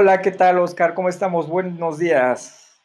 Hola, 0.00 0.22
¿qué 0.22 0.30
tal, 0.30 0.60
Oscar? 0.60 0.94
¿Cómo 0.94 1.08
estamos? 1.08 1.48
Buenos 1.48 1.98
días. 1.98 2.80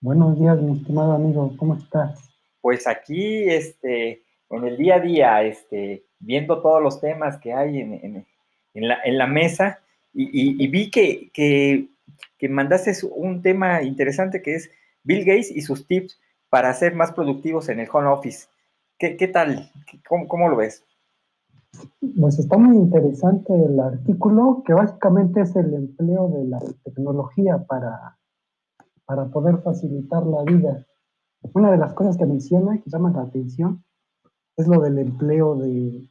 Buenos 0.00 0.36
días, 0.36 0.60
mi 0.60 0.78
estimado 0.78 1.12
amigo, 1.12 1.54
¿cómo 1.56 1.76
estás? 1.76 2.28
Pues 2.60 2.88
aquí, 2.88 3.48
este, 3.48 4.24
en 4.50 4.64
el 4.66 4.76
día 4.76 4.96
a 4.96 4.98
día, 4.98 5.42
este, 5.44 6.06
viendo 6.18 6.60
todos 6.60 6.82
los 6.82 7.00
temas 7.00 7.38
que 7.38 7.52
hay 7.52 7.78
en, 7.78 8.26
la, 8.74 9.26
mesa, 9.28 9.78
y, 10.12 10.66
vi 10.66 10.90
que, 10.90 11.30
que, 11.32 11.86
que, 12.36 12.48
mandaste 12.48 12.94
un 13.14 13.42
tema 13.42 13.84
interesante 13.84 14.42
que 14.42 14.56
es 14.56 14.72
Bill 15.04 15.24
Gates 15.24 15.52
y 15.52 15.60
sus 15.60 15.86
tips 15.86 16.20
para 16.48 16.74
ser 16.74 16.96
más 16.96 17.12
productivos 17.12 17.68
en 17.68 17.78
el 17.78 17.88
home 17.92 18.08
office. 18.08 18.48
¿Qué, 18.98 19.28
tal? 19.28 19.70
¿Cómo, 20.08 20.26
¿Cómo 20.26 20.48
lo 20.48 20.56
ves? 20.56 20.84
Pues 22.18 22.38
está 22.38 22.58
muy 22.58 22.76
interesante 22.76 23.52
el 23.54 23.78
artículo, 23.78 24.62
que 24.66 24.74
básicamente 24.74 25.42
es 25.42 25.54
el 25.56 25.72
empleo 25.74 26.28
de 26.28 26.44
la 26.44 26.58
tecnología 26.84 27.64
para, 27.66 28.18
para 29.04 29.28
poder 29.28 29.58
facilitar 29.62 30.26
la 30.26 30.42
vida. 30.42 30.86
Una 31.54 31.70
de 31.70 31.78
las 31.78 31.94
cosas 31.94 32.16
que 32.16 32.26
menciona 32.26 32.76
y 32.76 32.80
que 32.80 32.90
llama 32.90 33.12
la 33.12 33.22
atención 33.22 33.84
es 34.56 34.66
lo 34.66 34.80
del 34.80 34.98
empleo 34.98 35.56
de, 35.56 36.08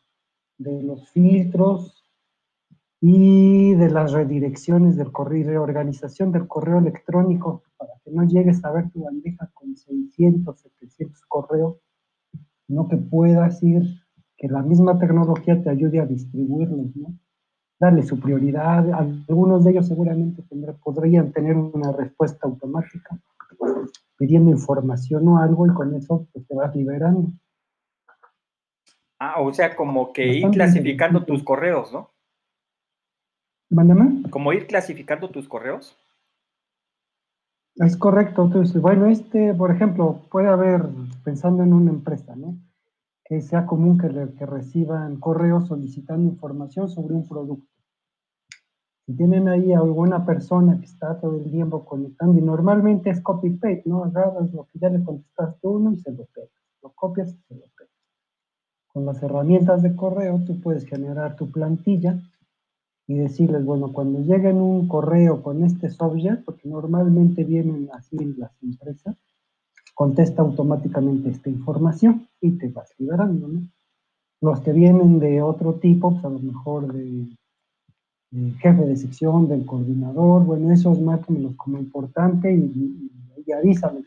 de 0.58 0.84
los 0.84 1.10
filtros 1.10 2.04
y 3.02 3.74
de 3.76 3.90
las 3.90 4.12
redirecciones 4.12 4.96
del 4.98 5.12
correo, 5.12 5.48
reorganización 5.48 6.32
del 6.32 6.48
correo 6.48 6.80
electrónico 6.80 7.64
para 7.78 7.94
que 8.04 8.12
no 8.12 8.24
llegues 8.24 8.64
a 8.66 8.72
ver 8.72 8.90
tu 8.92 9.04
bandeja 9.04 9.50
con 9.54 9.76
600, 9.76 10.60
700 10.60 11.22
correos, 11.28 11.78
sino 12.68 12.88
que 12.88 12.98
puedas 12.98 13.64
ir 13.64 13.84
que 14.40 14.48
la 14.48 14.62
misma 14.62 14.98
tecnología 14.98 15.62
te 15.62 15.70
ayude 15.70 16.00
a 16.00 16.06
distribuirlos, 16.06 16.96
¿no? 16.96 17.14
Darle 17.78 18.04
su 18.04 18.20
prioridad. 18.20 18.90
Algunos 18.94 19.66
de 19.66 19.72
ellos 19.72 19.88
seguramente 19.88 20.44
podrían 20.82 21.32
tener 21.34 21.58
una 21.58 21.92
respuesta 21.92 22.48
automática 22.48 23.20
pidiendo 24.18 24.52
información 24.52 25.28
o 25.28 25.38
algo 25.38 25.68
y 25.68 25.74
con 25.74 25.94
eso 25.94 26.26
pues, 26.32 26.48
te 26.48 26.56
vas 26.56 26.74
liberando. 26.74 27.30
Ah, 29.20 29.42
o 29.42 29.54
sea, 29.54 29.76
como 29.76 30.14
que 30.14 30.26
ir 30.26 30.50
clasificando 30.52 31.26
tus 31.26 31.44
correos, 31.44 31.92
¿no? 31.92 32.10
Mándame. 33.70 34.24
Como 34.30 34.54
ir 34.54 34.68
clasificando 34.68 35.30
tus 35.30 35.50
correos. 35.50 35.98
Es 37.76 37.98
correcto. 37.98 38.46
Entonces, 38.46 38.82
bueno, 38.82 39.08
este, 39.08 39.54
por 39.54 39.72
ejemplo, 39.72 40.22
puede 40.32 40.48
haber, 40.48 40.86
pensando 41.26 41.64
en 41.64 41.74
una 41.74 41.92
empresa, 41.92 42.36
¿no? 42.38 42.56
Que 43.30 43.42
sea 43.42 43.68
común 43.68 44.00
que, 44.00 44.08
reciban 44.08 45.20
correos 45.20 45.68
solicitando 45.68 46.32
información 46.32 46.90
sobre 46.90 47.14
un 47.14 47.28
producto. 47.28 47.72
Si 49.06 49.16
tienen 49.16 49.48
ahí 49.48 49.72
alguna 49.72 50.26
persona 50.26 50.80
que 50.80 50.86
está 50.86 51.20
todo 51.20 51.38
el 51.38 51.52
tiempo 51.52 51.86
conectando, 51.86 52.40
y 52.40 52.42
normalmente 52.42 53.12
es 53.12 53.22
copy-paste, 53.22 53.84
¿no? 53.86 54.04
Agarras 54.04 54.52
lo 54.52 54.66
que 54.66 54.80
ya 54.80 54.90
le 54.90 55.04
contestaste 55.04 55.68
uno 55.68 55.92
y 55.92 55.98
se 55.98 56.12
lo 56.12 56.26
pegas. 56.26 56.50
Lo 56.82 56.90
copias 56.90 57.30
y 57.30 57.38
se 57.48 57.54
lo 57.54 57.66
pegas. 57.78 57.94
Con 58.88 59.06
las 59.06 59.22
herramientas 59.22 59.84
de 59.84 59.96
correo 59.96 60.42
tú 60.48 60.60
puedes 60.60 60.86
generar 60.86 61.36
tu 61.36 61.52
plantilla 61.52 62.20
y 63.06 63.14
decirles, 63.14 63.64
bueno, 63.64 63.94
cuando 63.94 64.22
lleguen 64.22 64.58
un 64.58 64.88
correo 64.88 65.44
con 65.44 65.64
este 65.64 65.92
subject, 65.92 66.46
porque 66.46 66.68
normalmente 66.68 67.44
vienen 67.44 67.90
así 67.94 68.18
en 68.20 68.40
las 68.40 68.52
empresas, 68.64 69.16
contesta 70.00 70.42
automáticamente 70.42 71.30
esta 71.30 71.50
información 71.50 72.26
y 72.40 72.52
te 72.52 72.70
vas 72.70 72.90
liberando, 72.98 73.50
¿no? 73.50 73.68
Los 74.40 74.62
que 74.62 74.72
vienen 74.72 75.20
de 75.20 75.42
otro 75.42 75.74
tipo, 75.74 76.12
pues 76.12 76.24
a 76.24 76.30
lo 76.30 76.40
mejor 76.40 76.94
de, 76.94 77.28
jefe 78.60 78.86
de 78.86 78.96
sección, 78.96 79.50
del 79.50 79.66
coordinador, 79.66 80.46
bueno, 80.46 80.72
esos 80.72 81.02
márquenlos 81.02 81.54
como 81.58 81.80
importante 81.80 82.50
y, 82.50 82.62
y, 82.62 83.44
y 83.46 83.52
avísame 83.52 84.00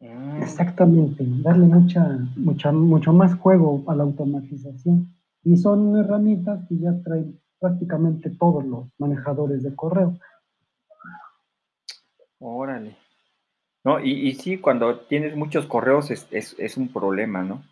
mm. 0.00 0.42
Exactamente, 0.42 1.22
darle 1.42 1.66
mucha, 1.66 2.18
mucha, 2.36 2.72
mucho 2.72 3.12
más 3.12 3.34
juego 3.34 3.84
a 3.86 3.94
la 3.94 4.04
automatización. 4.04 5.14
Y 5.44 5.58
son 5.58 5.94
herramientas 5.98 6.66
que 6.66 6.78
ya 6.78 6.98
traen 7.02 7.38
prácticamente 7.60 8.30
todos 8.30 8.64
los 8.64 8.86
manejadores 8.96 9.62
de 9.62 9.76
correo. 9.76 10.18
Órale. 12.38 13.05
¿No? 13.86 14.00
Y, 14.00 14.34
sí, 14.34 14.58
cuando 14.58 14.98
tienes 14.98 15.36
muchos 15.36 15.64
correos 15.66 16.10
es, 16.10 16.76
un 16.76 16.88
problema, 16.88 17.44
¿no? 17.44 17.62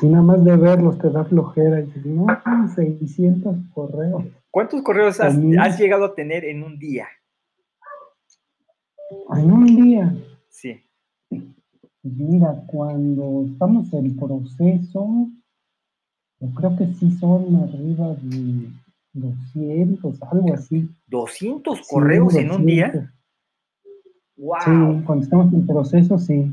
Si 0.00 0.08
nada 0.08 0.24
más 0.24 0.44
de 0.44 0.56
verlos 0.56 0.98
te 0.98 1.08
da 1.08 1.24
flojera 1.24 1.78
y 1.78 1.84
dices, 1.84 2.04
no, 2.04 2.26
600 2.74 3.56
correos. 3.72 4.24
¿Cuántos 4.50 4.82
correos 4.82 5.20
has, 5.20 5.38
llegado 5.78 6.04
a 6.04 6.14
tener 6.16 6.44
en 6.44 6.64
un 6.64 6.80
día? 6.80 7.06
En 9.36 9.52
un 9.52 9.66
día. 9.66 10.16
Sí. 10.48 10.82
Mira, 12.02 12.60
cuando 12.66 13.46
estamos 13.52 13.92
en 13.92 14.16
proceso, 14.16 15.28
yo 16.40 16.54
creo 16.56 16.76
que 16.76 16.86
sí 16.94 17.12
son 17.12 17.54
arriba 17.54 18.16
de 18.20 18.68
200, 19.12 20.22
algo 20.24 20.54
así. 20.54 20.90
¿200 21.08 21.86
correos 21.88 22.34
en 22.34 22.50
un 22.50 22.66
día? 22.66 23.14
Sí, 24.38 24.70
cuando 25.04 25.24
estamos 25.24 25.52
en 25.52 25.66
proceso, 25.66 26.16
sí. 26.18 26.52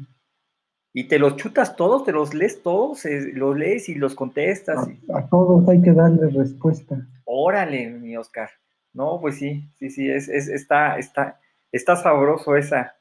¿Y 0.91 1.03
te 1.03 1.19
los 1.19 1.35
chutas 1.35 1.75
todos? 1.75 2.03
¿Te 2.03 2.11
los 2.11 2.33
lees 2.33 2.63
todos? 2.63 3.05
Eh, 3.05 3.31
¿Los 3.33 3.55
lees 3.55 3.89
y 3.89 3.95
los 3.95 4.15
contestas? 4.15 4.87
A, 5.13 5.27
todos 5.27 5.67
hay 5.69 5.81
que 5.81 5.91
darle 5.91 6.29
respuesta. 6.29 7.07
Órale, 7.25 7.89
mi 7.91 8.17
Oscar. 8.17 8.49
No, 8.93 9.19
pues 9.21 9.37
sí, 9.37 9.69
sí, 9.75 9.89
sí, 9.89 10.09
es, 10.09 10.29
es, 10.29 10.47
está, 10.47 10.97
está, 10.97 11.39
está 11.71 11.95
sabroso 11.95 12.55
esa. 12.55 12.95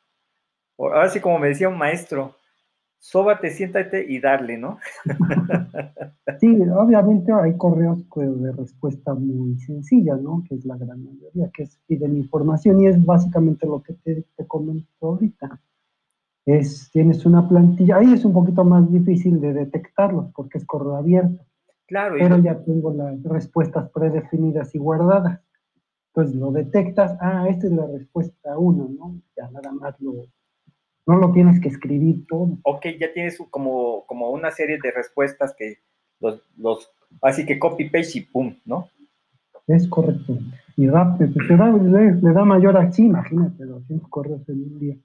Ahora 0.76 1.08
sí, 1.08 1.20
como 1.20 1.38
me 1.38 1.48
decía 1.48 1.68
un 1.68 1.78
maestro, 1.78 2.36
sóbate, 3.04 3.50
siéntate 3.50 4.02
y 4.08 4.18
darle, 4.18 4.56
¿no? 4.58 4.78
Sí, 6.40 6.58
obviamente 6.74 7.32
hay 7.32 7.56
correos 7.56 8.02
de 8.16 8.52
respuesta 8.52 9.14
muy 9.14 9.56
sencilla, 9.60 10.16
¿no? 10.16 10.42
Que 10.48 10.56
es 10.56 10.64
la 10.64 10.76
gran 10.76 11.04
mayoría, 11.04 11.48
que 11.52 11.62
es 11.62 11.78
piden 11.86 12.16
información 12.16 12.80
y 12.80 12.88
es 12.88 13.02
básicamente 13.04 13.66
lo 13.66 13.82
que 13.82 13.92
te, 13.92 14.24
te 14.36 14.46
comento 14.46 14.88
ahorita. 15.00 15.60
Es, 16.44 16.90
tienes 16.90 17.24
una 17.24 17.46
plantilla, 17.48 17.98
ahí 17.98 18.12
es 18.12 18.24
un 18.24 18.32
poquito 18.32 18.64
más 18.64 18.90
difícil 18.90 19.40
de 19.40 19.52
detectarlos 19.52 20.32
porque 20.34 20.58
es 20.58 20.64
correo 20.64 20.96
abierto. 20.96 21.44
Claro. 21.86 22.16
Pero 22.18 22.38
ya 22.38 22.58
tengo 22.64 22.92
las 22.92 23.22
respuestas 23.22 23.90
predefinidas 23.90 24.74
y 24.74 24.78
guardadas. 24.78 25.40
Entonces 26.08 26.34
lo 26.34 26.50
detectas, 26.50 27.16
ah, 27.20 27.46
esta 27.48 27.66
es 27.66 27.72
la 27.72 27.86
respuesta 27.86 28.58
1, 28.58 28.90
¿no? 28.98 29.20
Ya 29.36 29.48
nada 29.50 29.72
más 29.72 29.94
lo, 30.00 30.26
no 31.06 31.16
lo 31.16 31.32
tienes 31.32 31.60
que 31.60 31.68
escribir 31.68 32.26
todo. 32.26 32.58
Ok, 32.62 32.86
ya 32.98 33.12
tienes 33.12 33.38
como, 33.50 34.06
como 34.06 34.30
una 34.30 34.50
serie 34.50 34.78
de 34.82 34.90
respuestas 34.90 35.54
que 35.56 35.78
los, 36.20 36.42
los 36.56 36.90
así 37.22 37.44
que 37.44 37.58
copy 37.58 37.90
paste 37.90 38.18
y 38.18 38.20
pum, 38.22 38.56
¿no? 38.64 38.88
Es 39.66 39.88
correcto. 39.88 40.38
Y 40.76 40.88
rápido, 40.88 41.30
le, 41.38 42.32
da 42.32 42.44
mayor 42.44 42.76
acción, 42.76 43.08
imagínate, 43.08 43.64
200 43.64 44.08
correos 44.08 44.48
en 44.48 44.62
un 44.62 44.78
día. 44.78 44.96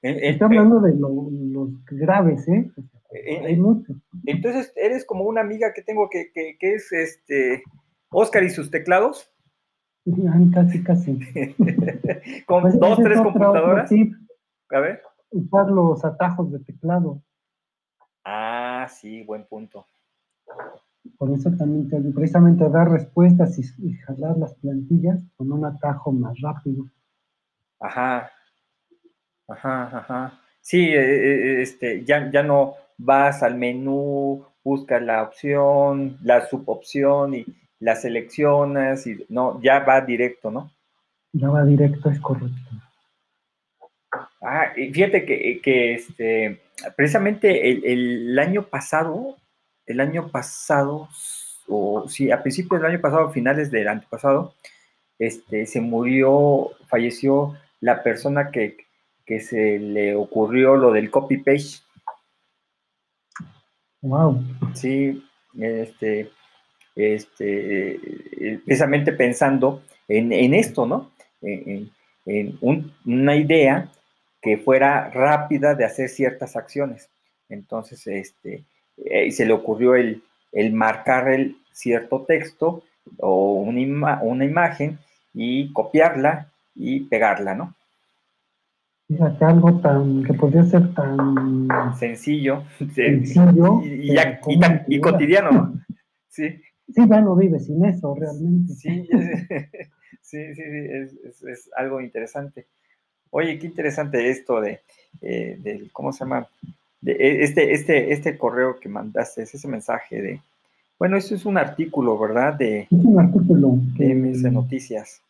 Estoy 0.00 0.46
hablando 0.46 0.80
de 0.80 0.94
los 0.94 1.70
graves, 1.86 2.48
¿eh? 2.48 2.70
Hay 3.44 3.56
muchos. 3.56 3.96
Entonces, 4.24 4.72
eres 4.76 5.04
como 5.04 5.24
una 5.24 5.42
amiga 5.42 5.72
que 5.74 5.82
tengo 5.82 6.08
que, 6.08 6.30
que, 6.32 6.56
que 6.58 6.74
es 6.74 6.90
este 6.92 7.62
Oscar 8.10 8.42
y 8.42 8.50
sus 8.50 8.70
teclados. 8.70 9.30
Casi, 10.54 10.82
casi. 10.82 11.18
Con 12.46 12.62
pues 12.62 12.78
dos, 12.80 12.98
tres 13.02 13.20
computadoras. 13.20 13.90
A 14.70 14.80
ver 14.80 15.02
usar 15.32 15.70
los 15.70 16.04
atajos 16.04 16.52
de 16.52 16.60
teclado. 16.60 17.20
Ah, 18.24 18.86
sí, 18.90 19.22
buen 19.22 19.44
punto. 19.44 19.86
Por 21.18 21.32
eso 21.32 21.50
también 21.50 21.88
te, 21.88 22.00
precisamente 22.12 22.68
dar 22.68 22.90
respuestas 22.90 23.58
y, 23.58 23.94
jalar 23.94 24.36
las 24.38 24.54
plantillas 24.54 25.18
con 25.36 25.50
un 25.50 25.64
atajo 25.64 26.12
más 26.12 26.40
rápido. 26.40 26.84
Ajá. 27.80 28.30
Ajá, 29.48 29.98
ajá. 29.98 30.40
Sí, 30.60 30.78
eh, 30.78 30.94
eh, 30.94 31.34
eh, 31.58 31.62
este, 31.62 32.04
ya, 32.04 32.30
ya 32.30 32.42
no 32.44 32.74
vas 32.96 33.42
al 33.42 33.56
menú, 33.56 34.44
buscas 34.62 35.02
la 35.02 35.22
opción, 35.24 36.18
la 36.22 36.46
subopción 36.46 37.34
y 37.34 37.44
la 37.80 37.96
seleccionas 37.96 39.06
y 39.08 39.26
no, 39.28 39.60
ya 39.60 39.80
va 39.80 40.00
directo, 40.00 40.52
¿no? 40.52 40.70
Ya 41.32 41.48
va 41.48 41.64
directo, 41.64 42.10
es 42.10 42.20
correcto. 42.20 42.70
Ah, 44.42 44.72
fíjate 44.74 45.24
que, 45.24 45.94
este, 45.94 46.60
precisamente 46.96 47.70
el, 47.70 48.36
año 48.40 48.64
pasado, 48.64 49.36
el 49.86 50.00
año 50.00 50.30
pasado, 50.30 51.08
o 51.68 52.08
sí, 52.08 52.32
a 52.32 52.42
principios 52.42 52.80
del 52.80 52.90
año 52.90 53.00
pasado, 53.00 53.30
finales 53.30 53.70
del 53.70 53.86
antepasado, 53.86 54.54
este, 55.18 55.66
se 55.66 55.80
murió, 55.80 56.70
falleció 56.88 57.56
la 57.80 58.02
persona 58.02 58.50
que, 58.50 58.78
que 59.24 59.38
se 59.38 59.78
le 59.78 60.16
ocurrió 60.16 60.76
lo 60.76 60.90
del 60.90 61.10
copy-paste. 61.10 61.84
Wow. 64.00 64.42
Sí, 64.74 65.24
este, 65.56 66.30
este, 66.96 67.92
eh, 67.94 68.60
precisamente 68.64 69.12
pensando 69.12 69.82
en, 70.08 70.52
esto, 70.54 70.84
¿no? 70.86 71.12
En, 71.40 71.90
una 73.04 73.36
idea 73.36 73.90
que 74.42 74.58
fuera 74.58 75.08
rápida 75.10 75.74
de 75.74 75.84
hacer 75.84 76.08
ciertas 76.08 76.56
acciones. 76.56 77.08
Entonces, 77.48 78.06
este, 78.06 78.64
eh, 78.96 79.30
se 79.30 79.46
le 79.46 79.52
ocurrió 79.52 79.94
el, 79.94 80.22
marcar 80.72 81.28
el 81.28 81.56
cierto 81.72 82.24
texto 82.26 82.82
o 83.18 83.54
una, 83.54 84.20
una 84.22 84.44
imagen 84.44 84.98
y 85.32 85.72
copiarla 85.72 86.50
y 86.74 87.00
pegarla, 87.00 87.54
¿no? 87.54 87.74
Fíjate, 89.08 89.44
algo 89.44 89.80
tan, 89.80 90.24
que 90.24 90.34
podría 90.34 90.64
ser 90.64 90.94
tan 90.94 91.68
sencillo, 91.98 92.64
sencillo 92.94 93.82
y, 93.84 95.00
cotidiano, 95.00 95.74
Sí. 96.28 96.60
Sí, 96.94 97.02
ya 97.08 97.20
no 97.20 97.36
vive 97.36 97.58
sin 97.58 97.84
eso, 97.84 98.14
realmente. 98.14 98.74
Sí, 98.74 99.08
sí, 100.20 100.54
sí, 100.54 100.62
es, 101.48 101.70
algo 101.76 102.00
interesante. 102.00 102.66
Oye, 103.34 103.58
qué 103.58 103.66
interesante 103.66 104.30
esto 104.30 104.60
de, 104.60 104.80
eh, 105.20 105.88
¿cómo 105.92 106.12
se 106.12 106.20
llama? 106.20 106.46
De, 107.00 107.12
e, 107.12 107.44
este, 107.44 107.72
este, 107.72 108.12
este 108.12 108.36
correo 108.38 108.78
que 108.78 108.88
mandaste, 108.88 109.42
ese 109.42 109.66
mensaje 109.68 110.20
de, 110.22 110.40
bueno, 110.98 111.16
eso 111.16 111.34
es 111.34 111.44
un 111.46 111.58
artículo, 111.58 112.18
¿verdad? 112.18 112.54
De, 112.54 112.82
es 112.82 113.04
un 113.04 113.18
artículo. 113.18 113.78
De 113.96 114.14
MS 114.14 114.52
Noticias. 114.52 115.20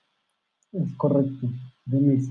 Es 0.73 0.93
correcto, 0.97 1.47
de 1.87 1.99
MS 1.99 2.31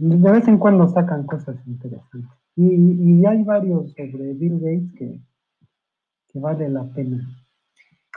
de 0.00 0.30
vez 0.30 0.48
en 0.48 0.56
cuando 0.56 0.88
sacan 0.88 1.24
cosas 1.24 1.56
interesantes. 1.66 2.30
Y, 2.56 3.24
hay 3.26 3.42
varios 3.44 3.92
sobre 3.92 4.32
Bill 4.32 4.58
Gates 4.58 4.92
que, 4.98 5.18
que 6.28 6.38
vale 6.38 6.68
la 6.70 6.84
pena. 6.84 7.18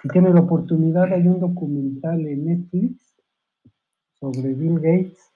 Si 0.02 0.08
tiene 0.08 0.34
la 0.34 0.42
oportunidad, 0.42 1.12
hay 1.12 1.28
un 1.28 1.42
documental 1.42 2.26
en 2.26 2.46
Netflix 2.46 3.16
sobre 4.20 4.54
Bill 4.54 4.76
Gates 4.76 5.33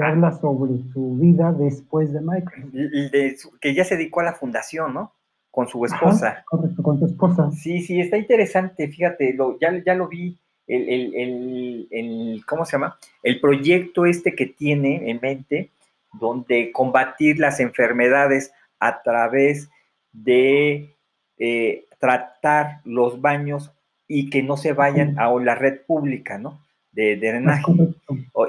que 0.00 0.06
habla 0.06 0.32
sobre 0.32 0.72
su 0.92 1.16
vida 1.16 1.52
después 1.52 2.12
de 2.12 2.20
Microsoft. 2.20 3.58
que 3.60 3.74
ya 3.74 3.84
se 3.84 3.96
dedicó 3.96 4.20
a 4.20 4.24
la 4.24 4.34
fundación, 4.34 4.94
¿no? 4.94 5.12
Con 5.50 5.68
su 5.68 5.84
esposa. 5.84 6.44
correcto, 6.48 6.82
con 6.82 6.98
su 6.98 7.06
esposa. 7.06 7.50
Sí, 7.50 7.82
sí, 7.82 8.00
está 8.00 8.16
interesante, 8.16 8.88
fíjate, 8.88 9.34
lo, 9.34 9.58
ya, 9.58 9.82
ya 9.84 9.94
lo 9.94 10.08
vi. 10.08 10.38
El, 10.66 10.88
el, 10.88 11.88
el, 11.90 12.42
¿cómo 12.46 12.64
se 12.64 12.72
llama? 12.72 12.96
El 13.24 13.40
proyecto 13.40 14.06
este 14.06 14.36
que 14.36 14.46
tiene 14.46 15.10
en 15.10 15.18
mente 15.20 15.70
donde 16.12 16.70
combatir 16.70 17.40
las 17.40 17.58
enfermedades 17.58 18.52
a 18.78 19.02
través 19.02 19.68
de 20.12 20.96
eh, 21.38 21.84
tratar 21.98 22.80
los 22.84 23.20
baños 23.20 23.72
y 24.06 24.30
que 24.30 24.42
no 24.42 24.56
se 24.56 24.72
vayan 24.72 25.18
a 25.18 25.32
la 25.34 25.54
red 25.54 25.80
pública, 25.86 26.38
¿no? 26.38 26.60
De, 26.92 27.16
drenaje. 27.16 27.72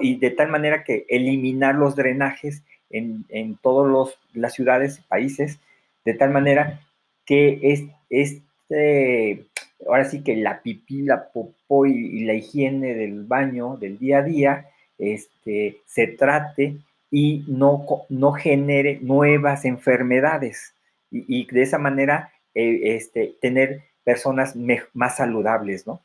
y 0.01 0.15
de 0.17 0.31
tal 0.31 0.49
manera 0.49 0.83
que 0.83 1.05
eliminar 1.09 1.75
los 1.75 1.95
drenajes 1.95 2.63
en, 2.89 3.25
en 3.29 3.55
todas 3.55 4.15
las 4.33 4.53
ciudades 4.53 4.99
y 4.99 5.01
países, 5.03 5.59
de 6.05 6.13
tal 6.15 6.31
manera 6.31 6.81
que 7.25 7.59
es, 7.61 7.83
este, 8.09 9.45
ahora 9.87 10.05
sí 10.05 10.23
que 10.23 10.35
la 10.35 10.61
pipí, 10.61 11.03
la 11.03 11.31
popó 11.31 11.85
y, 11.85 12.25
la 12.25 12.33
higiene 12.33 12.93
del 12.93 13.23
baño 13.23 13.77
del 13.77 13.97
día 13.97 14.19
a 14.19 14.23
día 14.23 14.69
este, 14.97 15.77
se 15.85 16.07
trate 16.07 16.77
y 17.09 17.43
no, 17.47 17.85
no 18.09 18.31
genere 18.33 18.99
nuevas 19.01 19.65
enfermedades 19.65 20.73
y, 21.09 21.45
de 21.51 21.61
esa 21.61 21.77
manera 21.77 22.31
eh, 22.53 22.95
este, 22.95 23.35
tener 23.41 23.81
personas 24.03 24.55
más 24.93 25.17
saludables, 25.17 25.85
¿no? 25.85 26.01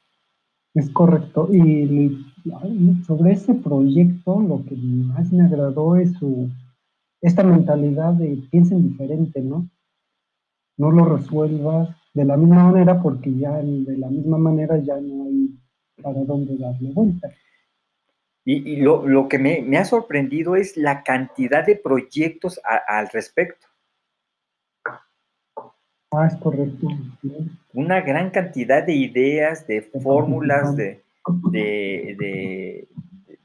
Es 0.77 0.91
correcto. 0.91 1.49
Y 1.51 2.23
sobre 3.07 3.33
ese 3.33 3.55
proyecto, 3.55 4.41
lo 4.41 4.63
que 4.65 4.77
más 4.77 5.33
me 5.33 5.45
agradó 5.45 5.97
es 5.97 6.13
su, 6.19 6.51
esta 7.23 7.43
mentalidad 7.43 8.13
de 8.13 8.39
piensen 8.51 8.91
diferente, 8.91 9.41
¿no? 9.41 9.71
No 10.77 10.91
lo 10.91 11.07
resuelvas 11.07 11.97
de 12.13 12.27
la 12.27 12.37
misma 12.37 12.71
manera 12.71 13.01
porque 13.03 13.35
ya 13.35 13.57
de 13.57 13.97
la 13.97 14.11
misma 14.11 14.37
manera 14.37 14.77
ya 14.77 15.01
no 15.01 15.25
hay 15.25 15.59
para 16.03 16.23
dónde 16.25 16.59
darle 16.59 16.93
vuelta. 16.93 17.31
Y, 18.45 18.77
lo, 18.77 19.29
que 19.29 19.39
me, 19.39 19.79
ha 19.79 19.85
sorprendido 19.87 20.57
es 20.57 20.77
la 20.77 21.03
cantidad 21.03 21.65
de 21.65 21.75
proyectos 21.75 22.61
al 22.87 23.09
respecto. 23.09 23.66
Ah, 26.13 26.27
es 26.27 26.37
correcto. 26.37 26.89
Una 27.73 28.01
gran 28.01 28.31
cantidad 28.31 28.85
de 28.85 28.95
ideas, 28.95 29.67
de 29.67 29.83
fórmulas, 29.83 30.77
de, 30.77 31.03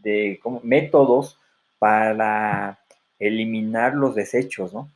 de, 0.04 0.40
métodos 0.64 1.40
para 1.80 2.80
eliminar 3.20 3.96
los 3.96 4.16
desechos, 4.16 4.74
¿no? 4.74 4.90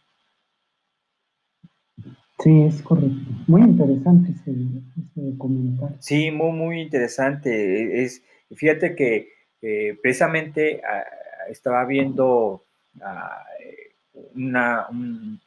Sí, 2.39 2.61
es 2.61 2.81
correcto. 2.81 3.17
Muy 3.47 3.61
interesante 3.61 4.31
ese, 4.31 4.51
ese 4.51 5.37
comentario. 5.37 5.97
Sí, 5.99 6.31
muy, 6.31 6.51
muy 6.51 6.81
interesante. 6.81 8.03
Es, 8.03 8.21
fíjate 8.53 8.95
que 8.95 9.29
eh, 9.61 9.97
precisamente 10.01 10.81
ah, 10.83 11.03
estaba 11.49 11.85
viendo 11.85 12.63
ah, 13.01 13.43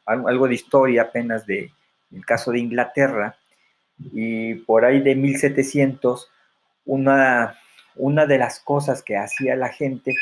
algo 0.05 0.47
de 0.47 0.55
historia 0.55 1.03
apenas 1.03 1.45
de 1.45 1.71
el 2.11 2.25
caso 2.25 2.51
de 2.51 2.59
Inglaterra 2.59 3.37
y 4.13 4.55
por 4.55 4.85
ahí 4.85 5.01
de 5.01 5.15
1700 5.15 6.29
una, 6.85 7.59
una 7.95 8.25
de 8.25 8.37
las 8.37 8.59
cosas 8.59 9.03
que 9.03 9.17
hacía 9.17 9.55
la 9.55 9.69
gente 9.69 10.15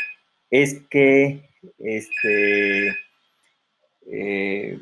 es 0.50 0.81
que 0.89 1.50
este, 1.80 2.89
eh, 4.12 4.80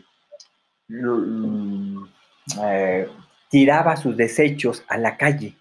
eh, 2.61 3.07
tiraba 3.49 3.97
sus 3.97 4.15
desechos 4.15 4.83
a 4.87 4.97
la 4.97 5.17
calle. 5.17 5.55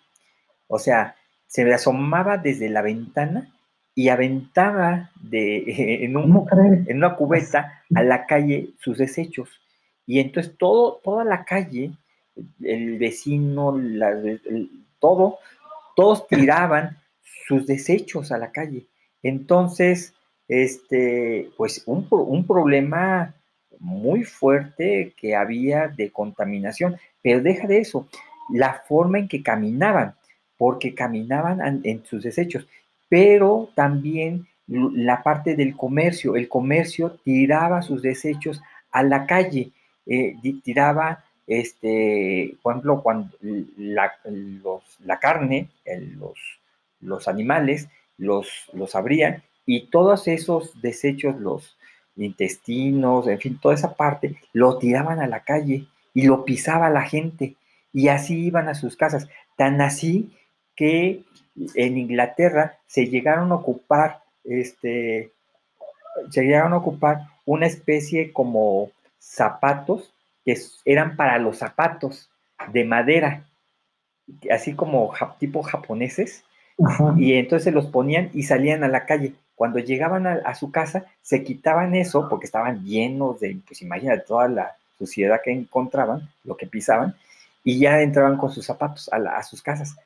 O 0.69 0.79
sea, 0.79 1.17
se 1.46 1.73
asomaba 1.73 2.38
desde 2.38 2.69
la 2.69 2.82
ventana 2.82 3.53
y 3.94 4.08
aventaba 4.08 5.10
de, 5.20 5.65
en, 6.05 6.17
en 6.17 6.96
una 6.96 7.17
cubeta 7.17 7.84
a 7.94 8.03
la 8.03 8.27
calle 8.27 8.70
sus 8.79 8.98
desechos. 8.98 9.60
Y 10.06 10.20
entonces 10.20 10.55
todo, 10.58 11.01
toda 11.03 11.25
la 11.25 11.44
calle, 11.44 11.93
el 12.63 12.99
vecino, 12.99 13.75
todo, 14.99 15.39
todos 15.96 16.27
tiraban 16.29 16.99
sus 17.46 17.67
desechos 17.67 18.32
a 18.32 18.39
la 18.39 18.51
calle. 18.53 18.87
Entonces, 19.23 20.15
este, 20.49 21.51
pues 21.56 21.82
un, 21.87 22.06
un 22.11 22.46
problema 22.46 23.34
muy 23.79 24.25
fuerte 24.25 25.15
que 25.17 25.34
había 25.34 25.89
de 25.89 26.11
contaminación. 26.11 26.96
Pero 27.23 27.41
deja 27.41 27.67
de 27.67 27.79
eso, 27.79 28.08
la 28.51 28.82
forma 28.87 29.19
en 29.19 29.29
que 29.29 29.43
caminaban 29.43 30.15
porque 30.56 30.94
caminaban 30.94 31.82
en 31.84 32.05
sus 32.05 32.23
desechos, 32.23 32.67
pero 33.08 33.70
también 33.75 34.46
la 34.67 35.23
parte 35.23 35.56
del 35.56 35.77
comercio, 35.77 36.37
el 36.37 36.49
comercio 36.49 37.19
tiraba 37.25 37.82
sus 37.82 38.03
desechos 38.03 38.63
a 38.91 39.03
la 39.03 39.27
calle, 39.27 39.73
eh, 40.06 40.37
tiraba, 40.63 41.25
este, 41.46 42.56
por 42.63 42.73
ejemplo, 42.73 43.03
cuando 43.03 43.37
la, 43.77 44.13
la 45.05 45.19
carne, 45.19 45.69
los, 46.17 46.39
los, 47.01 47.29
animales, 47.29 47.89
los, 48.17 48.49
los 48.73 48.94
abrían 48.94 49.43
y 49.67 49.87
todos 49.87 50.29
esos 50.29 50.81
desechos, 50.81 51.37
los 51.41 51.77
intestinos, 52.17 53.27
en 53.27 53.41
fin, 53.41 53.58
toda 53.61 53.75
esa 53.75 53.94
parte, 53.94 54.37
lo 54.53 54.79
tiraban 54.79 55.20
a 55.20 55.27
la 55.27 55.41
calle 55.41 55.87
y 56.13 56.23
lo 56.23 56.44
pisaba 56.44 56.91
la 56.91 57.03
gente 57.03 57.56
y 57.93 58.08
así 58.08 58.46
iban 58.46 58.69
a 58.69 58.75
sus 58.75 58.96
casas. 58.96 59.29
Tan 59.56 59.81
así 59.81 60.31
que 60.77 61.23
en 61.75 61.99
Inglaterra 61.99 62.79
se 62.87 63.06
llegaron 63.06 63.53
a 63.53 63.56
ocupar, 63.56 64.23
este, 64.44 65.31
se 66.31 66.43
llegaron 66.43 66.73
a 66.73 66.79
ocupar 66.79 67.20
una 67.46 67.67
especie 67.67 68.32
como 68.32 68.91
zapatos 69.24 70.12
que 70.44 70.56
eran 70.84 71.16
para 71.16 71.38
los 71.38 71.58
zapatos 71.58 72.31
de 72.72 72.84
madera, 72.84 73.46
así 74.50 74.74
como 74.74 75.12
tipo 75.38 75.62
japoneses, 75.62 76.44
y 77.16 77.34
entonces 77.34 77.72
los 77.72 77.86
ponían 77.86 78.31
y 78.34 78.43
salían 78.43 78.84
a 78.84 78.88
la 78.88 79.06
calle. 79.06 79.34
Cuando 79.54 79.78
llegaban 79.78 80.26
a, 80.26 80.54
su 80.54 80.70
casa, 80.70 81.06
se 81.22 81.44
quitaban 81.44 81.94
eso 81.94 82.28
porque 82.28 82.46
estaban 82.46 82.84
llenos 82.84 83.40
de, 83.40 83.56
pues 83.66 83.81
imagínate, 83.82 84.24
toda 84.26 84.48
la 84.48 84.76
suciedad 84.98 85.40
que 85.43 85.52
encontraban, 85.52 86.28
lo 86.43 86.56
que 86.56 86.66
pisaban, 86.66 87.14
y 87.62 87.78
ya 87.78 88.00
entraban 88.00 88.36
con 88.36 88.50
sus 88.50 88.66
zapatos 88.66 89.08
a 89.12 89.43
sus 89.43 89.62
casas. 89.62 89.96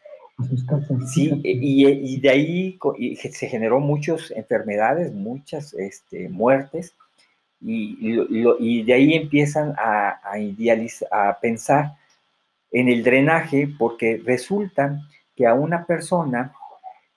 Sí, 1.12 1.40
y, 1.42 2.20
de 2.20 2.30
ahí 2.30 2.78
se 3.32 3.48
generó 3.48 3.80
muchas 3.80 4.30
enfermedades, 4.30 5.12
muchas 5.12 5.74
este, 5.74 6.28
muertes, 6.28 6.94
y, 7.60 8.82
de 8.82 8.92
ahí 8.92 9.14
empiezan 9.14 9.74
a, 9.78 10.20
a, 10.22 10.36
a 11.10 11.40
pensar 11.40 11.96
en 12.70 12.88
el 12.88 13.02
drenaje 13.02 13.68
porque 13.78 14.20
resulta 14.24 15.00
que 15.34 15.46
a 15.46 15.54
una 15.54 15.86
persona 15.86 16.52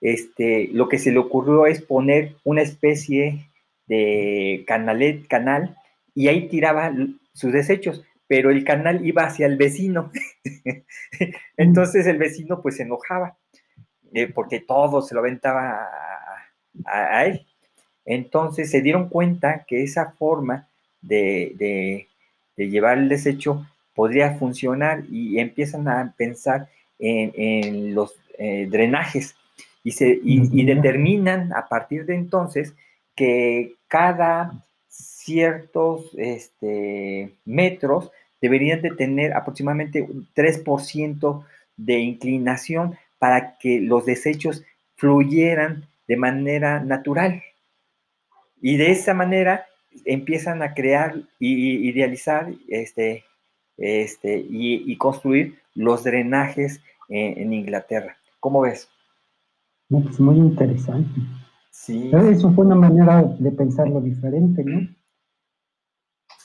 este, 0.01 0.69
lo 0.73 0.89
que 0.89 0.97
se 0.97 1.11
le 1.11 1.19
ocurrió 1.19 1.67
es 1.67 1.81
poner 1.81 2.35
una 2.43 2.63
especie 2.63 3.47
de 3.85 4.63
canalet, 4.67 5.27
canal 5.27 5.77
y 6.15 6.27
ahí 6.27 6.47
tiraba 6.47 6.91
sus 7.33 7.53
desechos, 7.53 8.03
pero 8.27 8.49
el 8.49 8.63
canal 8.63 9.05
iba 9.05 9.23
hacia 9.23 9.45
el 9.45 9.57
vecino. 9.57 10.11
Entonces 11.57 12.07
el 12.07 12.17
vecino 12.17 12.61
pues 12.61 12.77
se 12.77 12.83
enojaba 12.83 13.37
eh, 14.13 14.27
porque 14.27 14.59
todo 14.59 15.01
se 15.01 15.13
lo 15.13 15.19
aventaba 15.19 15.87
a, 16.85 17.25
él. 17.25 17.45
Entonces 18.05 18.69
se 18.69 18.81
dieron 18.81 19.09
cuenta 19.09 19.65
que 19.67 19.83
esa 19.83 20.11
forma 20.11 20.67
de, 21.01 22.07
llevar 22.55 22.97
el 22.97 23.09
desecho 23.09 23.65
podría 23.95 24.35
funcionar 24.35 25.03
y 25.09 25.39
empiezan 25.39 25.87
a 25.87 26.13
pensar 26.15 26.69
en, 26.99 27.95
los 27.95 28.15
eh, 28.37 28.67
drenajes 28.69 29.35
y, 29.83 29.91
se, 29.91 30.19
y, 30.23 30.63
determinan 30.63 31.51
a 31.53 31.67
partir 31.67 32.05
de 32.05 32.15
entonces 32.15 32.73
que 33.15 33.73
cada 33.87 34.63
ciertos 34.87 36.11
este, 36.17 37.33
metros 37.45 38.11
deberían 38.41 38.81
de 38.81 38.91
tener 38.91 39.33
aproximadamente 39.33 40.01
un 40.01 40.27
3% 40.35 41.43
de 41.77 41.99
inclinación 41.99 42.97
para 43.19 43.57
que 43.57 43.79
los 43.79 44.05
desechos 44.05 44.63
fluyeran 44.95 45.85
de 46.07 46.17
manera 46.17 46.79
natural. 46.79 47.43
Y 48.61 48.77
de 48.77 48.91
esa 48.91 49.13
manera 49.13 49.65
empiezan 50.05 50.61
a 50.61 50.73
crear 50.73 51.15
y 51.39 51.89
idealizar 51.89 52.53
este, 52.67 53.25
este, 53.77 54.45
y, 54.49 54.95
construir 54.97 55.59
los 55.75 56.03
drenajes 56.03 56.81
en 57.09 57.51
Inglaterra. 57.53 58.17
¿Cómo 58.39 58.61
ves? 58.61 58.89
pues 59.89 60.19
muy 60.19 60.37
interesante. 60.37 61.19
Sí. 61.69 62.11
Eso 62.13 62.51
fue 62.53 62.65
una 62.65 62.75
manera 62.75 63.23
de 63.23 63.51
pensarlo 63.51 63.99
diferente, 63.99 64.63
¿no? 64.63 64.87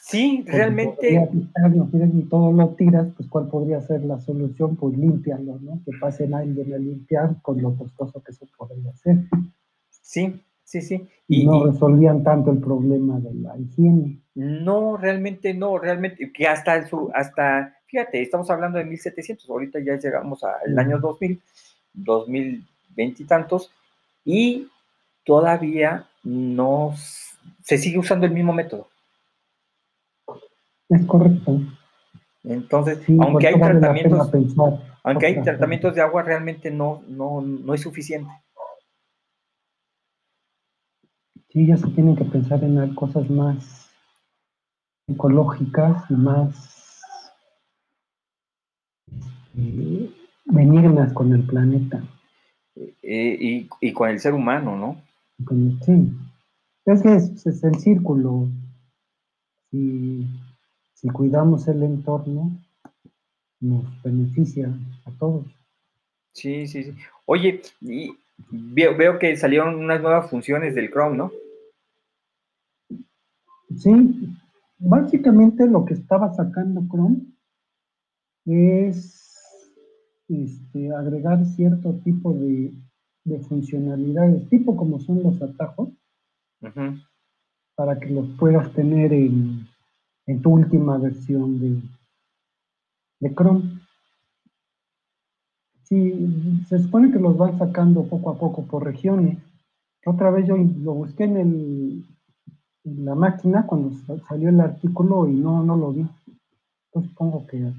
Sí, 0.03 0.45
realmente. 0.47 1.29
Si 1.33 2.23
todo 2.29 2.53
lo 2.53 2.69
tiras, 2.71 3.09
pues 3.17 3.29
¿cuál 3.29 3.49
podría 3.49 3.81
ser 3.83 4.05
la 4.05 4.21
solución? 4.21 4.77
Pues 4.77 4.97
limpiarlo, 4.97 5.59
¿no? 5.61 5.81
Que 5.85 5.93
pasen 6.01 6.33
alguien 6.33 6.73
a 6.73 6.79
limpiar 6.79 7.43
con 7.43 7.61
lo 7.61 7.77
costoso 7.77 8.23
que 8.23 8.31
eso 8.31 8.47
podría 8.57 8.93
ser. 8.95 9.17
Sí, 9.91 10.41
sí, 10.67 10.83
sí. 10.83 11.09
Y, 11.29 11.47
no 11.47 11.65
resolvían 11.65 12.23
tanto 12.23 12.51
el 12.51 12.59
problema 12.59 13.19
de 13.21 13.33
la 13.33 13.57
higiene. 13.57 14.21
No, 14.35 14.99
realmente 14.99 15.55
no, 15.55 15.79
realmente, 15.79 16.31
que 16.31 16.47
hasta, 16.47 16.87
su, 16.87 17.11
hasta 17.15 17.75
fíjate, 17.87 18.21
estamos 18.21 18.51
hablando 18.51 18.79
de 18.79 18.85
1700, 18.85 19.49
ahorita 19.49 19.79
ya 19.81 19.97
llegamos 19.97 20.45
al 20.45 20.79
año 20.79 20.99
2000, 20.99 21.41
2000 21.95 22.67
veintitantos, 22.95 23.71
y, 24.25 24.69
todavía 25.27 26.07
no 26.23 26.95
se 27.63 27.77
sigue 27.77 27.99
usando 27.99 28.25
el 28.27 28.33
mismo 28.33 28.53
método. 28.53 28.89
Es 30.89 31.05
correcto. 31.05 31.61
Entonces, 32.45 33.01
aunque 33.21 33.49
hay 33.49 33.59
tratamientos, 33.59 34.31
aunque 35.03 35.27
hay 35.27 35.43
tratamientos 35.43 35.95
de 35.95 36.01
agua, 36.01 36.23
realmente 36.23 36.71
no, 36.71 37.03
no, 37.09 37.41
no 37.41 37.75
es 37.75 37.81
suficiente. 37.81 38.31
Ya 41.65 41.79
se 41.79 41.89
tienen 41.89 42.17
que 42.17 42.25
pensar 42.27 42.63
en 42.63 42.95
cosas 42.95 43.31
más 43.31 43.91
ecológicas 45.09 46.05
y 46.11 46.13
más 46.13 47.01
eh, 49.57 50.11
benignas 50.45 51.15
con 51.15 51.33
el 51.33 51.47
planeta. 51.47 52.05
Eh, 53.03 53.67
y, 53.81 53.93
con 53.95 54.11
el 54.11 54.21
ser 54.21 54.35
humano, 54.35 54.77
¿no? 54.77 55.03
Sí. 55.87 56.13
Es 56.85 57.03
que 57.03 57.15
es, 57.15 57.65
el 57.65 57.75
círculo. 57.77 58.49
Si, 59.71 60.27
si 60.93 61.09
cuidamos 61.09 61.67
el 61.69 61.83
entorno, 61.83 62.51
nos 63.61 64.03
beneficia 64.03 64.69
a 65.07 65.11
todos. 65.13 65.47
Sí, 66.35 66.67
sí, 66.67 66.85
sí. 66.85 66.95
Oye, 67.25 67.63
y 67.81 68.15
veo, 68.51 69.19
que 69.19 69.37
salieron 69.39 69.77
unas 69.77 70.03
nuevas 70.03 70.29
funciones 70.29 70.75
del 70.75 70.91
Chrome, 70.91 71.17
¿no? 71.17 71.33
Sí, 73.77 74.37
básicamente 74.79 75.67
lo 75.67 75.85
que 75.85 75.95
estaba 75.95 76.33
sacando 76.33 76.87
Chrome 76.89 77.21
es 78.47 79.27
este, 80.29 80.93
agregar 80.93 81.45
cierto 81.45 81.95
tipo 82.05 82.33
de, 82.33 82.73
funcionalidades, 83.49 84.49
tipo 84.49 84.77
como 84.77 85.01
son 85.01 85.23
los 85.23 85.43
atajos, 85.43 85.91
para 87.75 87.99
que 87.99 88.09
los 88.09 88.29
puedas 88.39 88.73
tener 88.73 89.13
en, 89.13 89.67
tu 90.43 90.51
última 90.51 90.97
versión 90.99 91.61
de, 91.61 91.83
de 93.21 93.35
Chrome. 93.35 93.81
Sí, 95.83 96.65
se 96.69 96.79
supone 96.81 97.13
que 97.13 97.19
los 97.19 97.37
van 97.37 97.59
sacando 97.59 98.05
poco 98.05 98.31
a 98.31 98.39
poco 98.39 98.65
por 98.67 98.85
regiones. 98.85 99.39
Otra 100.05 100.31
vez 100.31 100.47
yo 100.47 100.57
lo 100.57 100.95
busqué 100.95 101.25
en, 101.25 101.37
el, 101.37 102.07
la 102.87 103.15
máquina 103.15 103.67
cuando 103.67 103.91
salió 104.29 104.49
el 104.49 104.61
artículo 104.61 105.29
y 105.29 105.35
no, 105.35 105.63
no 105.63 105.77
lo 105.77 105.93
vi. 105.93 106.07
Entonces 106.87 107.11
supongo 107.11 107.47
que 107.47 107.73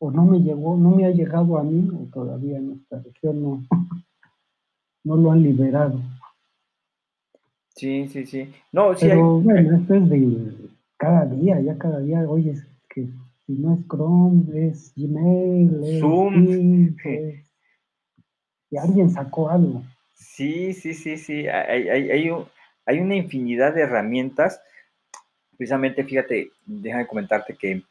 o 0.00 0.10
no 0.10 0.24
me 0.24 0.38
llegó, 0.38 0.76
no 0.76 0.90
me 0.90 1.06
ha 1.06 1.10
llegado 1.10 1.58
a 1.58 1.64
mí, 1.64 1.88
o 1.92 2.06
todavía 2.12 2.58
en 2.58 2.68
nuestra 2.68 3.00
región 3.00 3.42
no, 3.42 3.62
no 5.04 5.16
lo 5.16 5.32
han 5.32 5.42
liberado. 5.42 6.00
Sí, 7.74 8.08
sí, 8.08 8.24
sí. 8.26 8.50
No, 8.72 8.94
sí 8.94 9.06
Pero 9.08 9.40
bueno, 9.40 9.76
esto 9.76 9.94
es 9.94 10.08
de 10.08 10.54
cada 10.96 11.26
día, 11.26 11.60
ya 11.60 11.76
cada 11.78 12.00
día, 12.00 12.28
oye, 12.28 12.52
es 12.52 12.66
que 12.88 13.08
si 13.46 13.52
no 13.52 13.74
es 13.74 13.86
Chrome, 13.88 14.68
es 14.68 14.92
Gmail, 14.96 15.84
es 15.84 16.00
Zoom. 16.00 16.96
y 18.70 18.76
alguien 18.76 19.10
sacó 19.10 19.48
algo. 19.50 19.82
Sí, 20.14 20.72
sí, 20.72 20.94
sí, 20.94 21.16
sí. 21.16 21.46
Hay, 21.46 21.88
hay, 21.88 22.10
hay, 22.10 22.30
hay 22.88 23.00
una 23.00 23.16
infinidad 23.16 23.74
de 23.74 23.82
herramientas. 23.82 24.62
Precisamente, 25.58 26.04
fíjate, 26.04 26.52
déjame 26.64 27.06
comentarte 27.06 27.54
que 27.54 27.82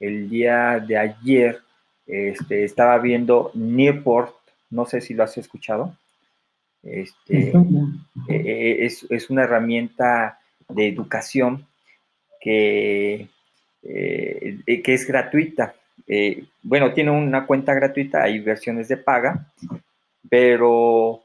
el 0.00 0.30
día 0.30 0.80
de 0.80 0.96
ayer 0.96 1.60
este, 2.06 2.64
estaba 2.64 2.98
viendo 2.98 3.50
Newport, 3.52 4.34
no 4.70 4.86
sé 4.86 5.02
si 5.02 5.12
lo 5.12 5.24
has 5.24 5.36
escuchado. 5.36 5.94
Este, 6.82 7.50
eh, 7.50 7.54
eh, 8.28 8.76
es, 8.80 9.28
una 9.28 9.42
herramienta 9.42 10.38
de 10.70 10.88
educación 10.88 11.66
que, 12.40 13.28
eh, 13.82 14.82
que 14.82 14.94
es 14.94 15.06
gratuita. 15.06 15.74
bueno, 16.62 16.94
tiene 16.94 17.10
una 17.10 17.44
cuenta 17.46 17.74
gratuita, 17.74 18.22
hay 18.22 18.38
versiones 18.40 18.88
de 18.88 18.96
paga, 18.96 19.52
pero 20.30 21.20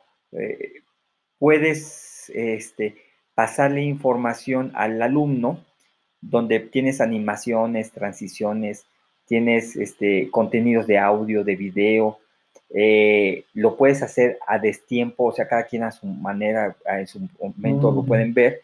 puedes 1.39 2.29
este, 2.33 3.10
pasarle 3.41 3.81
información 3.81 4.71
al 4.75 5.01
alumno 5.01 5.65
donde 6.21 6.59
tienes 6.59 7.01
animaciones, 7.01 7.91
transiciones, 7.91 8.85
tienes 9.25 9.75
este, 9.75 10.29
contenidos 10.29 10.85
de 10.85 10.99
audio, 10.99 11.43
de 11.43 11.55
video, 11.55 12.19
eh, 12.69 13.45
lo 13.55 13.77
puedes 13.77 14.03
hacer 14.03 14.37
a 14.45 14.59
destiempo, 14.59 15.23
o 15.23 15.31
sea, 15.31 15.47
cada 15.47 15.63
quien 15.63 15.81
a 15.81 15.91
su 15.91 16.05
manera, 16.05 16.75
en 16.85 17.07
su 17.07 17.27
momento 17.39 17.91
lo 17.91 18.03
pueden 18.03 18.31
ver, 18.35 18.61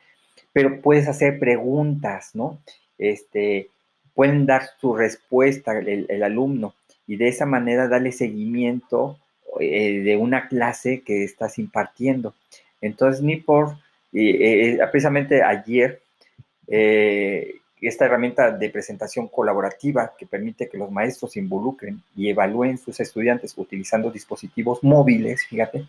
pero 0.53 0.79
puedes 0.79 1.07
hacer 1.07 1.39
preguntas, 1.39 2.36
¿no? 2.36 2.60
Este, 3.00 3.69
pueden 4.13 4.46
dar 4.46 4.62
su 4.79 4.96
respuesta 4.96 5.79
el, 5.79 6.22
alumno 6.22 6.75
y 7.07 7.15
de 7.15 7.29
esa 7.29 7.48
manera 7.48 7.88
darle 7.88 8.12
seguimiento 8.12 9.17
eh, 9.60 10.01
de 10.01 10.17
una 10.17 10.48
clase 10.48 11.01
que 11.01 11.24
estás 11.24 11.57
impartiendo. 11.57 12.36
Entonces, 12.79 13.24
ni 13.24 13.38
por, 13.38 13.77
eh, 14.19 14.79
precisamente 14.91 15.43
ayer 15.43 16.01
eh, 16.67 17.55
esta 17.79 18.05
herramienta 18.05 18.51
de 18.51 18.69
presentación 18.69 19.27
colaborativa 19.27 20.13
que 20.17 20.25
permite 20.25 20.67
que 20.67 20.77
los 20.77 20.91
maestros 20.91 21.38
involucren 21.38 22.01
y 22.15 22.29
evalúen 22.29 22.77
sus 22.77 23.00
estudiantes 23.00 23.53
utilizando 23.55 24.12
dispositivos 24.12 24.83
móviles, 24.83 25.45
fíjate, 25.45 25.86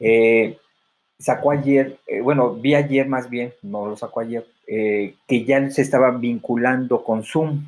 eh, 0.00 0.58
sacó 1.18 1.52
ayer, 1.52 1.98
eh, 2.06 2.20
bueno, 2.20 2.54
vi 2.54 2.74
ayer 2.74 3.06
más 3.06 3.28
bien, 3.28 3.52
no 3.62 3.86
lo 3.86 3.96
sacó 3.96 4.20
ayer, 4.20 4.46
que 4.66 5.44
ya 5.44 5.68
se 5.70 5.82
estaba 5.82 6.10
vinculando 6.12 7.04
con 7.04 7.24
Zoom. 7.24 7.66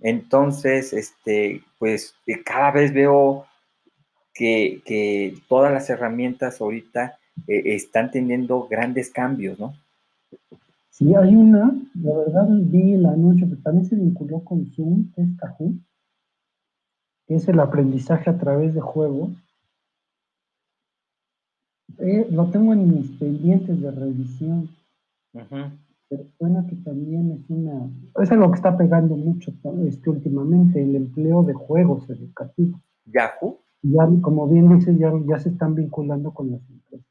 Entonces, 0.00 0.94
este, 0.94 1.60
pues 1.78 2.14
cada 2.42 2.70
vez 2.70 2.94
veo 2.94 3.46
que, 4.32 4.80
que 4.86 5.34
todas 5.46 5.70
las 5.70 5.90
herramientas 5.90 6.62
ahorita 6.62 7.19
están 7.46 8.10
teniendo 8.10 8.66
grandes 8.68 9.10
cambios, 9.10 9.58
¿no? 9.58 9.74
Sí, 11.00 11.14
hay 11.14 11.34
una, 11.34 11.74
la 11.94 12.14
verdad 12.14 12.46
vi 12.50 12.92
el 12.92 13.06
anuncio 13.06 13.48
que 13.48 13.56
también 13.56 13.86
se 13.86 13.96
vinculó 13.96 14.44
con 14.44 14.66
Zoom, 14.66 15.10
es 15.16 15.28
Kahoot. 15.38 15.74
que 17.26 17.36
es 17.36 17.48
el 17.48 17.58
aprendizaje 17.58 18.28
a 18.28 18.36
través 18.36 18.74
de 18.74 18.82
juegos. 18.82 19.30
Eh, 21.98 22.28
lo 22.30 22.50
tengo 22.50 22.74
en 22.74 22.94
mis 22.94 23.10
pendientes 23.12 23.80
de 23.80 23.90
revisión. 23.90 24.68
Pero 25.32 26.24
suena 26.38 26.66
que 26.66 26.76
también 26.76 27.30
es 27.30 27.48
una... 27.48 27.88
Es 28.20 28.30
algo 28.30 28.50
que 28.50 28.56
está 28.56 28.76
pegando 28.76 29.16
mucho 29.16 29.52
este, 29.86 30.10
últimamente, 30.10 30.82
el 30.82 30.96
empleo 30.96 31.42
de 31.44 31.54
juegos 31.54 32.10
educativos. 32.10 32.80
Yahoo. 33.06 33.58
Ya, 33.82 34.06
como 34.20 34.46
bien 34.46 34.76
dices, 34.76 34.98
ya, 34.98 35.12
ya 35.26 35.38
se 35.38 35.48
están 35.48 35.74
vinculando 35.74 36.32
con 36.32 36.50
las 36.50 36.60
empresas 36.68 37.09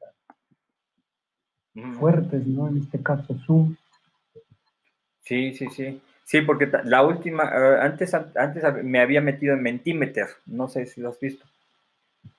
fuertes, 1.98 2.46
¿no? 2.46 2.68
En 2.68 2.78
este 2.78 3.02
caso 3.02 3.38
Zoom. 3.46 3.76
Sí, 5.24 5.54
sí, 5.54 5.68
sí. 5.70 6.02
Sí, 6.26 6.42
porque 6.42 6.70
la 6.84 7.04
última, 7.04 7.44
eh, 7.46 7.80
antes, 7.82 8.14
antes 8.14 8.64
me 8.84 9.00
había 9.00 9.20
metido 9.20 9.56
en 9.56 9.64
Mentimeter, 9.64 10.28
no 10.46 10.68
sé 10.68 10.86
si 10.86 11.02
lo 11.02 11.10
has 11.10 11.20
visto. 11.20 11.46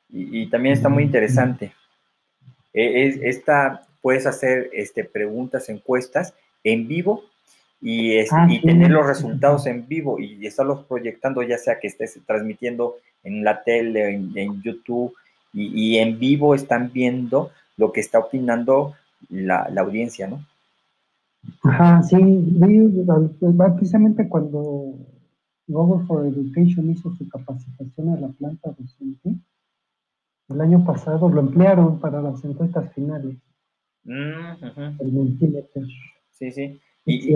Y, 0.09 0.49
también 0.49 0.75
está 0.75 0.89
muy 0.89 1.05
interesante. 1.05 1.73
E, 2.73 3.07
es, 3.07 3.19
esta, 3.23 3.87
puedes 4.01 4.27
hacer 4.27 4.71
este, 4.73 5.05
preguntas, 5.05 5.69
encuestas 5.69 6.35
en 6.65 6.89
vivo 6.89 7.25
y, 7.81 8.19
ah, 8.19 8.47
tener 8.63 8.91
los 8.91 9.07
resultados 9.07 9.67
en 9.67 9.89
vivo 9.89 10.19
y 10.19 10.47
estarlos 10.47 10.85
proyectando, 10.85 11.43
ya 11.43 11.59
sea 11.59 11.81
que 11.81 11.87
estés 11.87 12.19
transmitiendo 12.27 12.97
en 13.25 13.45
la 13.45 13.63
tele, 13.63 14.11
en, 14.11 14.63
YouTube, 14.63 15.15
y, 15.53 15.99
en 15.99 16.19
vivo 16.19 16.55
están 16.55 16.93
viendo 16.93 17.51
lo 17.77 17.93
que 17.93 18.01
está 18.01 18.19
opinando 18.19 18.95
la, 19.29 19.69
la 19.71 19.81
audiencia, 19.83 20.27
¿no? 20.27 20.45
Ajá, 21.63 22.03
sí, 22.03 22.17
precisamente 23.77 24.29
cuando 24.29 24.95
Google 25.67 26.07
for 26.07 26.27
Education 26.27 26.91
hizo 26.91 27.15
su 27.15 27.29
capacitación 27.29 28.11
a 28.11 28.21
la 28.21 28.29
planta 28.29 28.75
docente, 28.79 29.35
el 30.49 30.61
año 30.61 30.85
pasado 30.85 31.29
lo 31.29 31.41
emplearon 31.41 32.01
para 32.01 32.21
las 32.21 32.45
encuestas 32.45 32.93
finales. 32.93 33.37
Mm, 34.05 34.99
sí, 36.33 36.51
sí. 36.51 36.81
Y, 37.07 37.35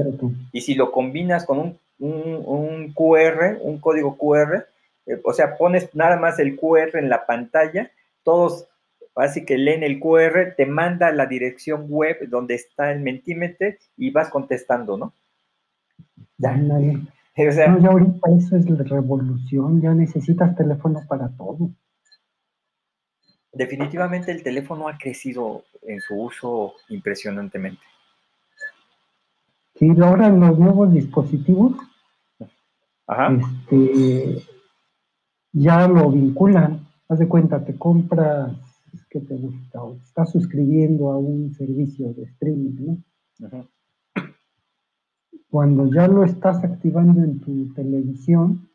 y, 0.53 0.61
si 0.61 0.75
lo 0.75 0.93
combinas 0.93 1.47
con 1.47 1.59
un, 1.59 1.79
un, 1.99 2.93
QR, 2.93 3.59
un 3.62 3.79
código 3.79 4.17
QR, 4.17 4.67
eh, 5.07 5.21
o 5.25 5.33
sea, 5.33 5.57
pones 5.57 5.95
nada 5.95 6.19
más 6.19 6.38
el 6.38 6.57
QR 6.57 6.99
en 6.99 7.09
la 7.09 7.25
pantalla, 7.25 7.91
todos 8.23 8.67
Así 9.14 9.44
que 9.44 9.59
leen 9.59 9.83
el 9.85 10.00
QR, 10.00 10.54
te 10.56 10.66
manda 10.66 11.12
la 11.12 11.26
dirección 11.26 11.87
web 11.88 12.28
donde 12.28 12.54
está 12.54 12.90
el 12.90 13.00
Mentimeter 13.00 13.78
y 13.97 14.11
vas 14.11 14.28
contestando, 14.28 14.97
¿no? 14.97 15.12
Ya, 16.38 16.56
nadie. 16.56 17.00
O 17.37 17.50
sea, 17.50 17.66
no, 17.66 17.80
ya 17.80 17.88
ahorita 17.88 18.30
eso 18.38 18.56
es 18.56 18.71
la 18.71 18.85
revolución, 18.85 19.83
ya 19.83 19.92
necesitas 19.92 20.54
teléfono 20.54 21.02
para 21.09 21.28
todo. 21.30 21.68
Definitivamente 23.52 24.30
el 24.30 24.44
teléfono 24.44 24.87
ha 24.87 24.97
crecido 24.97 25.64
en 25.83 26.00
su 26.00 26.14
uso 26.14 26.75
impresionantemente. 26.90 27.83
Sí, 29.75 29.90
ahora 30.00 30.28
los 30.28 30.56
nuevos 30.56 30.92
dispositivos 30.92 31.76
Este, 33.09 34.44
ya 35.50 35.88
lo 35.88 36.12
vinculan. 36.12 36.87
Haz 37.09 37.18
de 37.18 37.26
cuenta, 37.26 37.64
te 37.64 37.76
compras 37.76 38.52
que 39.08 39.20
te 39.20 39.36
gusta 39.36 39.82
o 39.82 39.96
estás 39.96 40.30
suscribiendo 40.32 41.10
a 41.10 41.18
un 41.18 41.52
servicio 41.54 42.12
de 42.14 42.24
streaming, 42.24 42.98
¿no? 43.38 43.68
Cuando 45.50 45.87
ya 45.87 46.09
lo 46.09 46.24
estás 46.24 46.64
activando 46.64 47.22
en 47.22 47.40
tu 47.40 47.72
televisión, 47.74 48.68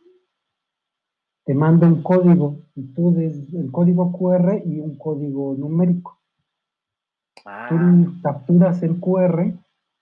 te 1.45 1.53
manda 1.53 1.88
un 1.88 2.03
código 2.03 2.62
y 2.75 2.84
tú 2.93 3.12
des 3.13 3.53
el 3.53 3.71
código 3.71 4.12
QR 4.12 4.62
y 4.65 4.79
un 4.79 4.97
código 4.97 5.55
numérico. 5.58 6.19
Ah. 7.45 7.67
Tú 7.69 8.21
capturas 8.21 8.84
el 8.84 8.99
QR, 8.99 9.51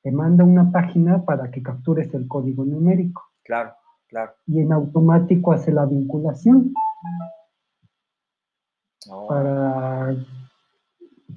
te 0.04 0.12
manda 0.12 0.44
una 0.44 0.72
página 0.72 1.24
para 1.24 1.50
que 1.50 1.64
captures 1.64 2.14
el 2.14 2.28
código 2.28 2.66
numérico. 2.66 3.24
Claro, 3.44 3.74
claro. 4.08 4.34
Y 4.46 4.60
en 4.60 4.74
automático 4.74 5.54
hace 5.54 5.72
la 5.72 5.86
vinculación. 5.86 6.74
Oh. 9.10 9.28
Para 9.28 9.67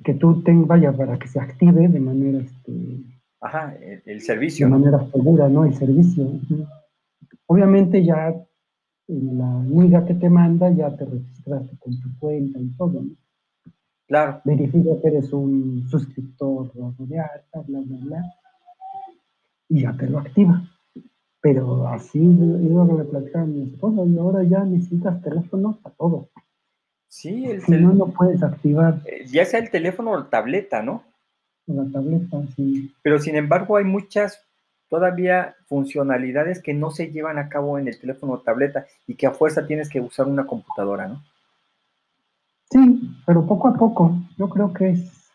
que 0.05 0.15
tú 0.15 0.43
tengas, 0.43 0.67
vaya, 0.67 0.93
para 0.93 1.19
que 1.19 1.29
se 1.29 1.41
active 1.41 1.89
de 1.89 2.01
manera, 2.01 2.39
este, 2.39 3.05
Ajá, 3.41 3.75
el, 4.05 4.21
servicio. 4.21 4.67
De 4.67 4.73
manera 4.73 4.99
segura, 5.11 5.49
¿no? 5.49 5.65
El 5.65 5.75
servicio. 5.75 6.29
Obviamente 7.47 8.05
ya 8.05 8.35
en 9.09 9.39
la 9.39 9.63
liga 9.65 10.05
que 10.05 10.15
te 10.15 10.29
manda 10.29 10.71
ya 10.71 10.95
te 10.97 11.05
registraste 11.05 11.77
con 11.79 12.01
tu 12.01 12.19
cuenta 12.19 12.61
y 12.61 12.69
todo, 12.77 13.03
¿no? 13.03 13.11
Claro. 14.07 14.41
Verifica 14.45 14.91
que 15.01 15.09
eres 15.09 15.33
un 15.33 15.87
suscriptor 15.89 16.73
de 16.99 17.19
alta, 17.19 17.63
bla, 17.67 17.81
bla, 17.81 17.97
bla. 18.03 18.35
Y 19.69 19.83
ya 19.83 19.93
te 19.97 20.09
lo 20.09 20.19
activa. 20.19 20.63
Pero 21.41 21.87
así, 21.87 22.19
yo 22.21 22.85
lo 22.85 22.89
que 22.89 22.93
me 22.93 23.05
platicaba 23.05 23.47
mi 23.47 23.63
esposa, 23.73 24.05
y 24.05 24.19
ahora 24.19 24.43
ya 24.43 24.65
necesitas 24.65 25.23
teléfono 25.23 25.79
para 25.81 25.95
todo. 25.95 26.29
Sí, 27.11 27.45
el 27.45 27.61
si 27.63 27.73
no, 27.73 28.07
puedes 28.07 28.41
activar. 28.41 29.01
Eh, 29.05 29.27
ya 29.27 29.45
sea 29.45 29.59
el 29.59 29.69
teléfono 29.69 30.13
o 30.13 30.17
la 30.17 30.31
tableta, 30.31 30.81
¿no? 30.81 31.03
La 31.67 31.85
tableta, 31.93 32.39
sí. 32.55 32.95
Pero 33.03 33.19
sin 33.19 33.35
embargo, 33.35 33.77
hay 33.77 33.85
muchas 33.85 34.47
todavía 34.89 35.57
funcionalidades 35.67 36.63
que 36.63 36.73
no 36.73 36.91
se 36.93 37.11
llevan 37.11 37.39
a 37.39 37.49
cabo 37.49 37.79
en 37.79 37.89
el 37.89 37.99
teléfono 37.99 38.35
o 38.35 38.41
tableta 38.41 38.87
y 39.09 39.17
que 39.17 39.27
a 39.27 39.33
fuerza 39.33 39.67
tienes 39.67 39.89
que 39.89 40.01
usar 40.01 40.29
una 40.29 40.47
computadora, 40.47 41.09
¿no? 41.09 41.23
Sí, 42.71 43.01
pero 43.27 43.45
poco 43.45 43.69
a 43.69 43.75
poco. 43.75 44.17
Yo 44.39 44.49
creo 44.49 44.73
que 44.73 44.91
es 44.91 45.31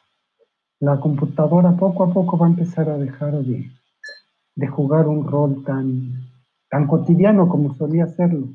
la 0.79 0.97
computadora 0.97 1.75
poco 1.75 2.05
a 2.05 2.13
poco 2.13 2.37
va 2.37 2.47
a 2.47 2.51
empezar 2.51 2.89
a 2.89 2.97
dejar 2.97 3.33
de, 3.33 3.69
de 4.55 4.67
jugar 4.67 5.09
un 5.09 5.27
rol 5.27 5.61
tan, 5.65 6.23
tan 6.69 6.87
cotidiano 6.87 7.49
como 7.49 7.75
solía 7.75 8.05
hacerlo. 8.05 8.47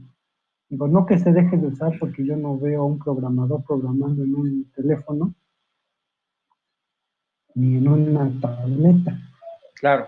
Digo, 0.71 0.87
no 0.87 1.05
que 1.05 1.19
se 1.19 1.33
deje 1.33 1.57
de 1.57 1.67
usar 1.67 1.99
porque 1.99 2.25
yo 2.25 2.37
no 2.37 2.57
veo 2.57 2.83
a 2.83 2.87
un 2.87 3.01
programador 3.01 3.65
programando 3.65 4.23
en 4.23 4.35
un 4.37 4.71
teléfono 4.71 5.35
ni 7.57 7.79
en 7.79 7.89
una 7.89 8.31
tableta. 8.41 9.19
Claro, 9.75 10.07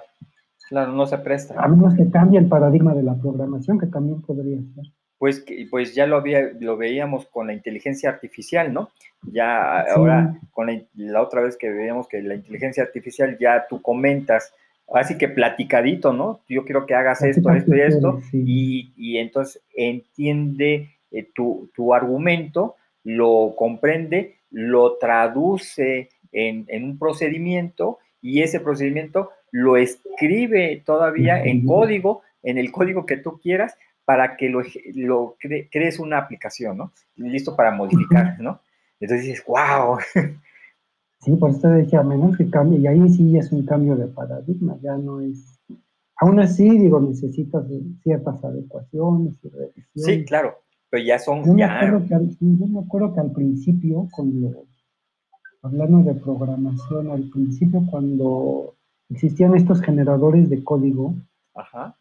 claro, 0.68 0.92
no 0.92 1.04
se 1.06 1.18
presta. 1.18 1.60
A 1.60 1.66
menos 1.66 1.94
que 1.94 2.08
cambie 2.08 2.38
el 2.38 2.46
paradigma 2.46 2.94
de 2.94 3.02
la 3.02 3.16
programación, 3.16 3.80
que 3.80 3.86
también 3.86 4.22
podría 4.22 4.58
ser. 4.74 4.84
Pues, 5.18 5.44
pues 5.68 5.96
ya 5.96 6.06
lo, 6.06 6.16
había, 6.16 6.52
lo 6.60 6.76
veíamos 6.76 7.26
con 7.26 7.48
la 7.48 7.54
inteligencia 7.54 8.10
artificial, 8.10 8.72
¿no? 8.72 8.90
Ya 9.22 9.80
ahora, 9.82 10.38
con 10.52 10.68
la, 10.94 11.22
otra 11.22 11.42
vez 11.42 11.56
que 11.56 11.70
veíamos 11.70 12.06
que 12.06 12.22
la 12.22 12.34
inteligencia 12.34 12.84
artificial 12.84 13.36
ya 13.38 13.66
tú 13.68 13.82
comentas 13.82 14.54
así 14.96 15.16
que 15.18 15.28
platicadito, 15.28 16.12
¿no? 16.12 16.40
Yo 16.48 16.64
quiero 16.64 16.86
que 16.86 16.94
hagas 16.94 17.22
esto, 17.22 17.50
esto 17.50 17.74
y 17.74 17.80
esto, 17.80 18.20
y, 18.32 19.16
entonces 19.18 19.62
entiende 19.74 20.90
eh, 21.10 21.28
tu, 21.34 21.94
argumento, 21.94 22.76
lo 23.04 23.54
comprende, 23.56 24.36
lo 24.50 24.96
traduce 24.98 26.10
en, 26.30 26.66
un 26.84 26.98
procedimiento 26.98 27.98
y 28.20 28.42
ese 28.42 28.60
procedimiento 28.60 29.30
lo 29.50 29.76
escribe 29.76 30.82
todavía 30.84 31.42
en 31.42 31.66
código, 31.66 32.22
en 32.42 32.58
el 32.58 32.70
código 32.70 33.06
que 33.06 33.16
tú 33.16 33.38
quieras, 33.40 33.76
para 34.04 34.36
que 34.36 34.48
lo, 34.48 34.62
lo 34.94 35.36
crees 35.70 35.98
una 35.98 36.18
aplicación, 36.18 36.76
¿no? 36.76 36.92
Listo 37.16 37.54
para 37.54 37.70
modificar, 37.70 38.38
¿no? 38.40 38.60
Entonces 39.00 39.26
dices, 39.26 39.44
wow, 39.46 39.98
Sí, 41.22 41.36
por 41.36 41.50
eso 41.50 41.68
decía, 41.68 42.00
a 42.00 42.02
menos 42.02 42.36
que 42.36 42.50
cambie, 42.50 42.80
y 42.80 42.86
ahí 42.88 43.08
sí 43.08 43.36
es 43.36 43.52
un 43.52 43.64
cambio 43.64 43.94
de 43.94 44.08
paradigma, 44.08 44.76
ya 44.82 44.96
no 44.96 45.20
es... 45.20 45.60
Aún 46.16 46.40
así, 46.40 46.68
digo, 46.68 47.00
necesitas 47.00 47.64
ciertas 48.02 48.42
adecuaciones 48.44 49.38
y 49.44 49.48
revisiones. 49.48 49.84
Sí, 49.94 50.24
claro, 50.24 50.56
pero 50.90 51.04
ya 51.04 51.20
son... 51.20 51.44
Yo, 51.44 51.54
Me, 51.54 51.62
acuerdo 51.62 52.06
que 52.08 52.14
al, 52.14 52.28
yo 52.40 52.66
me 52.66 52.80
acuerdo 52.80 53.14
que 53.14 53.20
al 53.20 53.30
principio, 53.30 54.08
cuando, 54.10 54.64
hablando 55.62 56.02
de 56.12 56.20
programación, 56.20 57.12
al 57.12 57.30
principio 57.30 57.84
cuando 57.88 58.74
existían 59.08 59.54
estos 59.54 59.80
generadores 59.80 60.50
de 60.50 60.64
código, 60.64 61.14
Ajá. 61.54 61.96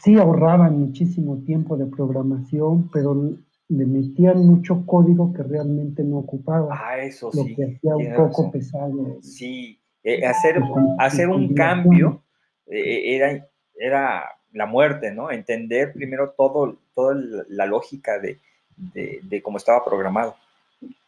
sí 0.00 0.16
ahorraban 0.16 0.78
muchísimo 0.78 1.38
tiempo 1.38 1.76
de 1.76 1.86
programación, 1.86 2.88
pero 2.92 3.34
le 3.70 3.86
metían 3.86 4.44
mucho 4.44 4.84
código 4.84 5.32
que 5.32 5.44
realmente 5.44 6.02
no 6.02 6.18
ocupaba. 6.18 6.68
Ah, 6.72 6.98
eso 6.98 7.30
lo 7.32 7.44
sí. 7.44 7.54
que 7.54 7.64
hacía 7.64 7.96
un 7.96 8.14
poco 8.16 8.50
pesado. 8.50 9.18
Sí, 9.22 9.80
eh, 10.02 10.26
hacer, 10.26 10.60
hacer 10.98 11.28
un 11.28 11.54
cambio 11.54 12.24
eh, 12.66 13.14
era, 13.14 13.48
era 13.78 14.24
la 14.52 14.66
muerte, 14.66 15.12
¿no? 15.12 15.30
Entender 15.30 15.92
primero 15.92 16.34
todo, 16.36 16.78
toda 16.94 17.14
la 17.48 17.66
lógica 17.66 18.18
de, 18.18 18.38
de, 18.76 19.42
cómo 19.42 19.58
estaba 19.58 19.84
programado. 19.84 20.34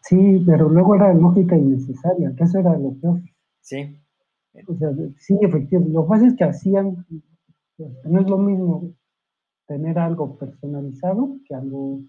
Sí, 0.03 0.43
pero 0.47 0.69
luego 0.69 0.95
era 0.95 1.13
lógica 1.13 1.57
innecesaria, 1.57 2.33
que 2.37 2.45
eso 2.45 2.61
era 2.61 2.79
lo 2.79 2.95
peor. 3.01 3.21
Sí. 3.61 3.99
O 4.69 4.75
sea, 4.77 4.91
sí, 5.19 5.37
efectivamente. 5.41 5.95
Lo 5.95 6.05
que 6.05 6.09
pasa 6.09 6.27
es 6.29 6.37
que 6.37 6.45
hacían, 6.45 7.05
no 8.05 8.21
es 8.21 8.27
lo 8.29 8.39
mismo 8.39 8.95
tener 9.67 9.99
algo 9.99 10.39
personalizado 10.39 11.39
que 11.49 11.55
algo 11.57 12.03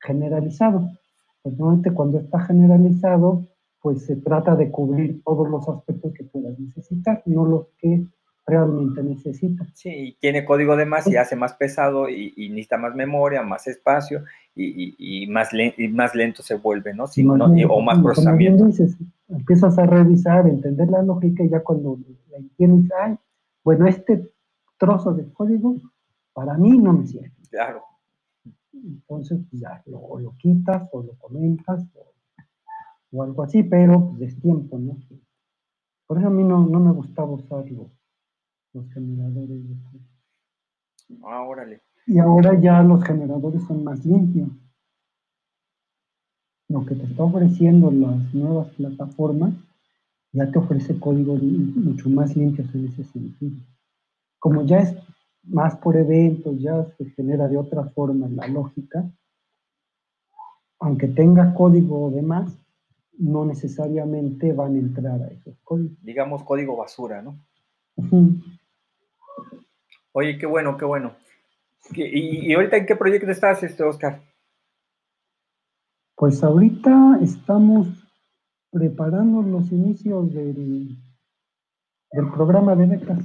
generalizado. 0.00 0.90
Normalmente 1.44 1.92
cuando 1.92 2.18
está 2.18 2.40
generalizado, 2.40 3.46
pues 3.80 4.04
se 4.04 4.16
trata 4.16 4.56
de 4.56 4.70
cubrir 4.70 5.22
todos 5.22 5.48
los 5.48 5.68
aspectos 5.68 6.12
que 6.12 6.24
puedas 6.24 6.58
necesitar, 6.58 7.22
no 7.26 7.44
los 7.44 7.66
que 7.78 8.04
realmente 8.46 9.02
necesitas. 9.02 9.68
Sí, 9.74 10.16
tiene 10.20 10.44
código 10.44 10.76
de 10.76 10.86
más 10.86 11.06
y 11.08 11.16
hace 11.16 11.34
más 11.36 11.54
pesado 11.54 12.08
y, 12.08 12.48
necesita 12.48 12.78
más 12.78 12.94
memoria, 12.94 13.42
más 13.42 13.66
espacio 13.66 14.24
y, 14.54 15.26
más, 15.28 15.50
y 15.52 15.88
más 15.88 16.14
lento 16.14 16.42
se 16.42 16.54
vuelve, 16.54 16.94
¿no? 16.94 17.04
o 17.04 17.80
más 17.82 17.98
procesamiento. 17.98 18.68
empiezas 19.28 19.78
a 19.78 19.86
revisar, 19.86 20.48
entender 20.48 20.88
la 20.88 21.02
lógica 21.02 21.42
y 21.42 21.48
ya 21.48 21.60
cuando 21.60 21.98
la 22.30 22.38
entiendes, 22.38 22.90
ay, 23.00 23.16
bueno, 23.64 23.86
este 23.86 24.30
trozo 24.78 25.12
de 25.12 25.32
código 25.32 25.76
para 26.32 26.54
mí 26.54 26.78
no 26.78 26.92
me 26.92 27.06
sirve. 27.06 27.32
Claro. 27.50 27.82
Entonces, 28.84 29.40
pues, 29.50 29.62
ya 29.62 29.82
lo, 29.86 30.18
lo 30.18 30.36
quitas 30.36 30.88
o 30.92 31.02
lo 31.02 31.14
comentas 31.14 31.84
o, 31.94 33.22
algo 33.22 33.42
así, 33.44 33.62
pero 33.62 34.10
pues 34.10 34.34
es 34.34 34.40
tiempo, 34.40 34.78
¿no? 34.78 34.98
Por 36.06 36.18
eso 36.18 36.26
a 36.26 36.30
mí 36.30 36.44
no, 36.44 36.66
no 36.66 36.80
me 36.80 36.92
gustaba 36.92 37.30
usarlo 37.30 37.90
los 38.74 38.92
generadores 38.92 39.68
de 39.68 39.76
Ah, 41.24 41.42
órale. 41.42 41.80
Y 42.06 42.18
ahora 42.18 42.60
ya 42.60 42.82
los 42.82 43.02
generadores 43.02 43.62
son 43.64 43.84
más 43.84 44.04
limpios. 44.04 44.48
Lo 46.68 46.84
que 46.84 46.94
te 46.94 47.04
está 47.04 47.22
ofreciendo 47.22 47.90
las 47.90 48.34
nuevas 48.34 48.68
plataformas 48.74 49.54
ya 50.32 50.50
te 50.50 50.58
ofrece 50.58 50.98
códigos 50.98 51.42
mucho 51.42 52.10
más 52.10 52.36
limpios 52.36 52.72
en 52.74 52.86
ese 52.86 53.04
sentido. 53.04 53.56
Como 54.38 54.62
ya 54.66 54.78
es 54.80 54.96
más 55.46 55.76
por 55.76 55.96
eventos, 55.96 56.58
ya 56.58 56.84
se 56.96 57.04
genera 57.10 57.48
de 57.48 57.56
otra 57.56 57.84
forma 57.90 58.28
la 58.28 58.46
lógica, 58.48 59.04
aunque 60.78 61.08
tenga 61.08 61.54
código 61.54 62.10
de 62.10 62.22
más, 62.22 62.58
no 63.18 63.44
necesariamente 63.44 64.52
van 64.52 64.74
a 64.74 64.78
entrar 64.78 65.22
a 65.22 65.28
esos 65.28 65.58
códigos. 65.62 65.96
Digamos 66.02 66.42
código 66.42 66.76
basura, 66.76 67.22
¿no? 67.22 67.38
Oye, 70.12 70.38
qué 70.38 70.46
bueno, 70.46 70.76
qué 70.76 70.84
bueno. 70.84 71.14
¿Y, 71.94 72.52
ahorita 72.52 72.76
en 72.76 72.86
qué 72.86 72.96
proyecto 72.96 73.30
estás, 73.30 73.62
este, 73.62 73.82
Oscar? 73.84 74.22
Pues 76.16 76.42
ahorita 76.42 77.18
estamos 77.22 77.88
preparando 78.70 79.42
los 79.42 79.70
inicios 79.70 80.32
del, 80.34 80.96
del 82.10 82.30
programa 82.32 82.74
de 82.74 82.86
becas. 82.86 83.24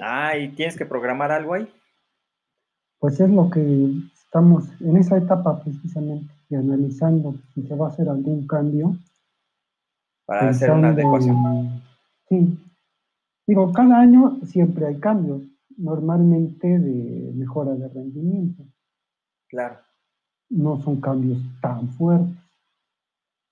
Ah, 0.00 0.36
¿y 0.36 0.48
tienes 0.50 0.76
que 0.76 0.86
programar 0.86 1.30
algo 1.30 1.54
ahí? 1.54 1.68
Pues 2.98 3.20
es 3.20 3.30
lo 3.30 3.50
que 3.50 3.90
estamos 4.14 4.64
en 4.80 4.96
esa 4.96 5.16
etapa 5.16 5.62
precisamente, 5.62 6.32
y 6.48 6.56
analizando 6.56 7.34
si 7.54 7.62
se 7.62 7.74
va 7.74 7.86
a 7.86 7.90
hacer 7.90 8.08
algún 8.08 8.46
cambio. 8.46 8.96
Para 10.26 10.48
hacer 10.48 10.70
una 10.70 10.88
adecuación. 10.88 11.82
Sí. 12.28 12.58
Digo, 13.46 13.72
cada 13.72 14.00
año 14.00 14.38
siempre 14.44 14.86
hay 14.86 14.98
cambios 14.98 15.42
normalmente 15.76 16.78
de 16.78 17.32
mejora 17.34 17.74
de 17.74 17.88
rendimiento. 17.88 18.64
Claro. 19.48 19.78
No 20.48 20.80
son 20.80 21.00
cambios 21.00 21.38
tan 21.60 21.88
fuertes, 21.90 22.36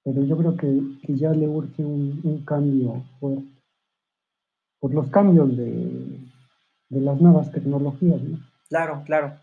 pero 0.04 0.24
yo 0.24 0.36
creo 0.36 0.56
que, 0.56 1.14
ya 1.14 1.32
le 1.32 1.46
urge 1.48 1.84
un, 1.84 2.42
cambio 2.44 3.02
fuerte 3.20 3.52
por 4.80 4.92
los 4.92 5.08
cambios 5.08 5.56
de, 5.56 6.21
las 7.00 7.20
nuevas 7.20 7.50
tecnologías. 7.50 8.20
Claro, 8.68 9.02
claro, 9.04 9.34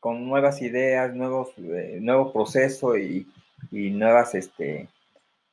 con 0.00 0.26
nuevas 0.26 0.62
ideas, 0.62 1.14
nuevos, 1.14 1.50
eh, 1.58 1.98
nuevo 2.00 2.32
proceso 2.32 2.96
y, 2.96 3.26
nuevas 3.70 4.34
este, 4.34 4.88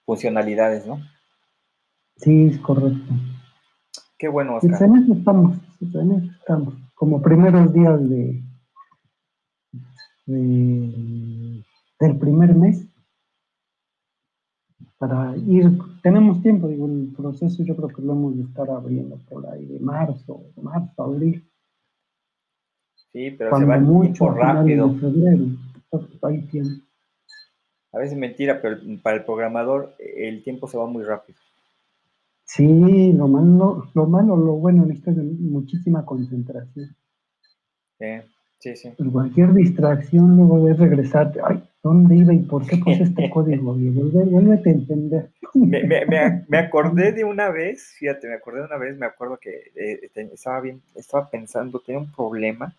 funcionalidades, 0.06 0.86
¿no? 0.86 1.00
Sí, 2.18 2.48
es 2.48 2.60
correcto. 2.60 3.14
Qué 4.18 4.28
bueno, 4.28 4.56
Oscar. 4.56 4.84
En 4.84 4.96
eso 4.98 5.14
estamos, 5.14 5.58
en 5.82 6.12
eso 6.12 6.32
estamos. 6.40 6.76
Como 6.94 7.22
primeros 7.22 7.74
días 7.74 8.00
de, 8.10 8.42
del 10.26 12.18
primer 12.20 12.56
mes, 12.56 12.86
para 15.08 15.38
ir, 15.38 15.78
tenemos 16.02 16.42
tiempo, 16.42 16.68
digo, 16.68 16.88
el 16.88 17.14
proceso 17.16 17.64
yo 17.64 17.76
creo 17.76 17.90
que 17.90 18.02
lo 18.02 18.14
hemos 18.14 18.38
de 18.38 18.44
estar 18.44 18.68
abriendo 18.70 19.18
por 19.30 19.46
ahí 19.48 19.66
de 19.66 19.80
marzo, 19.80 20.46
marzo, 20.62 21.04
abril. 21.04 21.48
Sí, 23.12 23.32
pero 23.32 23.56
se 23.56 23.66
va 23.66 23.78
mucho 23.80 24.30
rápido. 24.32 24.94
Febrero, 24.96 25.46
hay 26.24 26.42
tiempo. 26.48 26.84
A 27.94 28.00
veces 28.00 28.18
mentira, 28.18 28.60
pero 28.62 28.78
para 29.04 29.18
el 29.18 29.26
programador 29.26 29.96
el 30.00 30.44
tiempo 30.44 30.68
se 30.68 30.78
va 30.78 30.88
muy 30.88 31.04
rápido. 31.04 31.38
Sí, 32.44 33.14
lo 33.14 33.28
malo, 33.28 33.88
lo 33.94 34.08
malo, 34.08 34.36
lo 34.36 34.54
bueno, 34.54 34.86
necesitas 34.86 35.18
muchísima 35.18 36.04
concentración. 36.04 36.96
Sí, 38.00 38.06
sí, 38.60 38.76
sí. 38.76 39.10
cualquier 39.12 39.54
distracción 39.54 40.36
luego 40.36 40.66
de 40.66 40.74
regresarte, 40.74 41.40
ay, 41.44 41.64
¿dónde 41.86 42.16
iba 42.16 42.34
y 42.34 42.40
por 42.40 42.66
qué 42.66 42.78
puse 42.78 43.04
este 43.04 43.30
código? 43.34 43.76
Vuelve, 43.76 44.54
a 44.54 44.72
entender. 44.72 45.30
Me, 45.54 46.58
acordé 46.58 47.12
de 47.12 47.24
una 47.24 47.50
vez, 47.50 47.94
fíjate, 48.00 48.28
me 48.28 48.34
acordé 48.34 48.62
de 48.62 48.66
una 48.66 48.78
vez, 48.78 48.98
me 48.98 49.06
acuerdo 49.06 49.38
que 49.38 49.72
eh, 49.76 50.10
estaba 50.34 50.62
bien, 50.62 50.82
estaba 50.96 51.30
pensando, 51.30 51.80
tenía 51.80 52.00
un 52.00 52.12
problema 52.12 52.76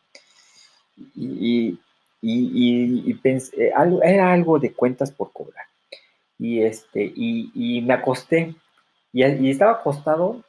y, 1.15 1.79
y, 2.21 3.15
pensé, 3.23 3.67
eh, 3.67 3.73
algo, 3.73 4.03
era 4.03 4.33
algo 4.33 4.59
de 4.59 4.73
cuentas 4.73 5.13
por 5.13 5.33
cobrar. 5.33 5.67
Y, 6.37 6.63
este, 6.63 7.13
y 7.15 7.83
me 7.87 7.95
acosté 7.95 8.57
y, 9.13 9.51
estaba 9.51 9.73
acostado 9.73 10.43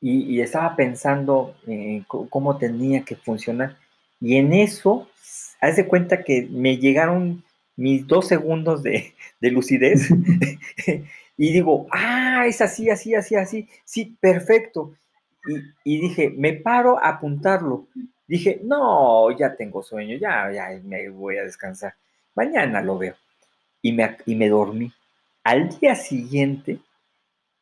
y, 0.00 0.40
estaba 0.40 0.76
pensando 0.76 1.56
en 1.66 2.04
cómo 2.04 2.58
tenía 2.58 3.02
que 3.02 3.16
funcionar. 3.16 3.76
Y 4.20 4.36
en 4.36 4.52
eso, 4.52 5.08
haz 5.60 5.74
de 5.74 5.88
cuenta 5.88 6.22
que 6.22 6.48
me 6.48 6.78
llegaron 6.78 7.42
mis 7.76 8.06
dos 8.06 8.28
segundos 8.28 8.82
de, 8.82 9.14
lucidez 9.40 10.08
y 11.36 11.52
digo, 11.52 11.86
ah, 11.90 12.44
es 12.46 12.60
así, 12.60 12.90
así, 12.90 13.14
así, 13.14 13.34
así, 13.34 13.68
sí, 13.84 14.16
perfecto. 14.20 14.94
Y, 15.84 16.00
dije, 16.00 16.30
me 16.30 16.52
paro 16.52 16.98
a 16.98 17.08
apuntarlo. 17.08 17.88
Dije, 18.28 18.60
no, 18.62 19.36
ya 19.36 19.56
tengo 19.56 19.82
sueño, 19.82 20.16
ya, 20.16 20.52
ya 20.52 20.80
me 20.84 21.08
voy 21.08 21.38
a 21.38 21.44
descansar. 21.44 21.94
Mañana 22.34 22.80
lo 22.80 22.96
veo. 22.96 23.16
Y 23.82 23.92
me, 23.92 24.16
y 24.26 24.36
me 24.36 24.48
dormí. 24.48 24.92
Al 25.42 25.68
día 25.80 25.96
siguiente, 25.96 26.78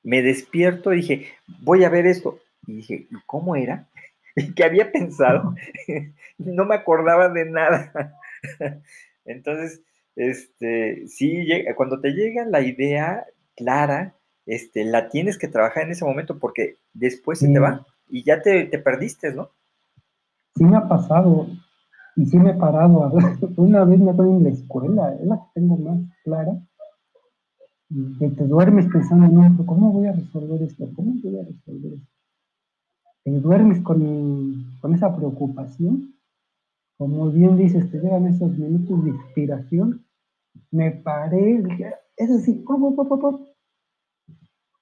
me 0.03 0.23
despierto 0.23 0.92
y 0.92 0.96
dije, 0.96 1.29
voy 1.61 1.85
a 1.85 1.88
ver 1.88 2.07
esto. 2.07 2.38
Y 2.66 2.77
dije, 2.77 3.07
¿y 3.11 3.16
cómo 3.27 3.57
era? 3.57 3.88
¿Qué 4.57 4.64
había 4.64 4.92
pensado? 4.92 5.55
no 6.38 6.64
me 6.66 6.75
acordaba 6.75 7.29
de 7.31 7.46
nada. 7.46 8.14
Entonces, 9.25 9.83
este, 10.16 11.07
sí, 11.09 11.46
cuando 11.77 12.01
te 12.01 12.11
llega 12.11 12.44
la 12.44 12.62
idea 12.62 13.25
clara, 13.57 14.14
este, 14.46 14.85
la 14.85 15.09
tienes 15.09 15.38
que 15.38 15.49
trabajar 15.49 15.85
en 15.85 15.92
ese 15.92 16.05
momento 16.05 16.38
porque 16.38 16.77
después 16.92 17.38
se 17.38 17.49
te 17.49 17.59
va 17.59 17.87
y 18.09 18.25
ya 18.25 18.42
te, 18.42 18.64
te, 18.64 18.79
perdiste, 18.79 19.33
¿no? 19.33 19.51
Sí 20.57 20.64
me 20.64 20.77
ha 20.77 20.88
pasado 20.88 21.46
y 22.16 22.27
sí 22.27 22.38
me 22.38 22.51
he 22.51 22.55
parado. 22.55 23.12
Una 23.57 23.85
vez 23.85 24.01
me 24.01 24.11
acuerdo 24.11 24.37
en 24.37 24.44
la 24.44 24.51
escuela, 24.51 25.14
es 25.14 25.27
la 25.27 25.37
que 25.37 25.61
tengo 25.61 25.77
más 25.77 26.01
clara 26.25 26.61
que 28.18 28.29
te 28.29 28.46
duermes 28.46 28.87
pensando 28.87 29.27
en 29.27 29.37
un, 29.37 29.66
¿cómo 29.66 29.92
voy 29.92 30.07
a 30.07 30.12
resolver 30.12 30.62
esto? 30.62 30.88
¿Cómo 30.94 31.14
voy 31.23 31.38
a 31.38 31.42
resolver 31.42 31.94
esto? 31.94 32.07
Te 33.25 33.31
duermes 33.33 33.81
con, 33.81 34.77
con 34.81 34.94
esa 34.94 35.14
preocupación, 35.14 36.14
como 37.01 37.31
bien 37.31 37.57
dices, 37.57 37.91
te 37.91 37.99
llegan 37.99 38.27
esos 38.27 38.51
minutos 38.59 39.03
de 39.03 39.09
inspiración, 39.09 40.05
me 40.71 40.91
paré, 40.91 41.63
dije, 41.63 41.95
es 42.15 42.31
así, 42.31 42.53
pop, 42.57 42.79
pop, 42.95 43.09
pop, 43.09 43.21
pop. 43.23 43.49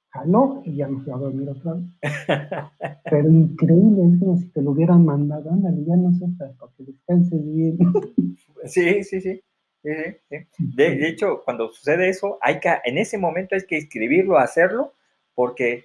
jaló 0.08 0.60
y 0.64 0.74
ya 0.74 0.88
me 0.88 1.00
fui 1.04 1.12
a 1.12 1.16
dormir 1.16 1.48
otra 1.48 1.74
vez. 1.74 1.84
Pero 3.08 3.28
increíble, 3.28 4.02
es 4.12 4.18
como 4.18 4.36
si 4.36 4.48
te 4.48 4.60
lo 4.60 4.72
hubieran 4.72 5.04
mandado, 5.04 5.48
ándale, 5.48 5.84
ya 5.84 5.94
no 5.94 6.12
sé, 6.14 6.26
para 6.36 6.52
que 6.76 6.82
descanses 6.82 7.54
bien. 7.54 7.78
Sí, 8.64 9.04
sí, 9.04 9.20
sí. 9.20 9.40
De, 9.84 11.08
hecho, 11.08 11.42
cuando 11.44 11.68
sucede 11.68 12.08
eso, 12.08 12.36
hay 12.40 12.58
que, 12.58 12.68
en 12.84 12.98
ese 12.98 13.16
momento 13.16 13.54
hay 13.54 13.64
que 13.64 13.76
escribirlo, 13.76 14.38
hacerlo, 14.38 14.92
porque 15.36 15.84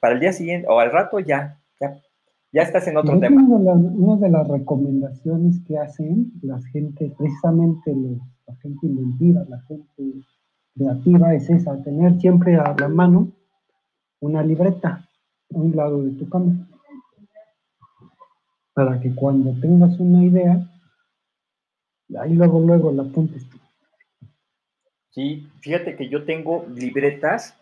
para 0.00 0.12
el 0.12 0.20
día 0.20 0.34
siguiente 0.34 0.68
o 0.68 0.78
al 0.78 0.92
rato 0.92 1.18
ya, 1.18 1.58
ya, 1.80 1.98
ya 2.56 2.62
estás 2.62 2.88
en 2.88 2.96
otro 2.96 3.20
tema. 3.20 3.42
Una 3.42 4.16
de, 4.16 4.30
las, 4.30 4.48
recomendaciones 4.48 5.60
que 5.66 5.76
hacen 5.76 6.32
la 6.40 6.58
gente, 6.72 7.12
precisamente 7.18 7.94
la 8.46 8.56
gente 8.56 8.86
inventiva, 8.86 9.44
la 9.46 9.60
gente 9.68 10.24
creativa, 10.74 11.34
es 11.34 11.50
esa, 11.50 11.82
tener 11.82 12.18
siempre 12.18 12.56
a 12.56 12.74
la 12.78 12.88
mano 12.88 13.30
una 14.20 14.42
libreta 14.42 15.06
a 15.54 15.58
un 15.58 15.76
lado 15.76 16.02
de 16.02 16.12
tu 16.12 16.26
cama. 16.30 16.66
Para 18.72 19.00
que 19.00 19.14
cuando 19.14 19.52
tengas 19.60 20.00
una 20.00 20.24
idea, 20.24 20.66
Ahí 22.20 22.34
luego, 22.34 22.60
luego 22.60 22.92
la 22.92 23.02
apuntes 23.02 23.48
tú. 23.48 23.58
Sí, 25.10 25.48
fíjate 25.60 25.96
que 25.96 26.08
yo 26.08 26.24
tengo 26.24 26.64
libretas 26.72 27.58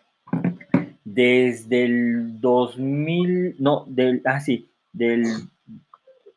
desde 1.03 1.85
el 1.85 2.39
2000, 2.39 3.55
no, 3.59 3.85
del, 3.87 4.21
ah, 4.25 4.39
sí, 4.39 4.69
del 4.95 5.25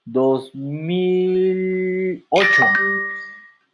2008, 0.04 2.62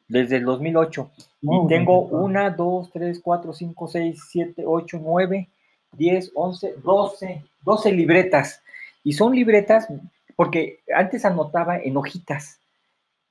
desde 0.09 0.37
el 0.37 0.45
2008. 0.45 1.11
y 1.41 1.67
tengo 1.69 2.01
una, 2.01 2.51
dos, 2.51 2.91
tres, 2.93 3.19
cuatro, 3.21 3.55
cinco, 3.55 3.89
seis, 3.89 4.23
siete, 4.29 4.65
ocho, 4.67 5.01
nueve, 5.03 5.49
diez, 5.93 6.31
once, 6.35 6.75
doce, 6.83 7.43
doce 7.65 7.93
libretas. 7.93 8.63
Y 9.03 9.15
son 9.15 9.35
libretas 9.35 9.89
porque 10.37 10.81
antes 10.95 11.25
anotaba 11.25 11.79
en 11.79 11.97
hojitas 11.97 12.61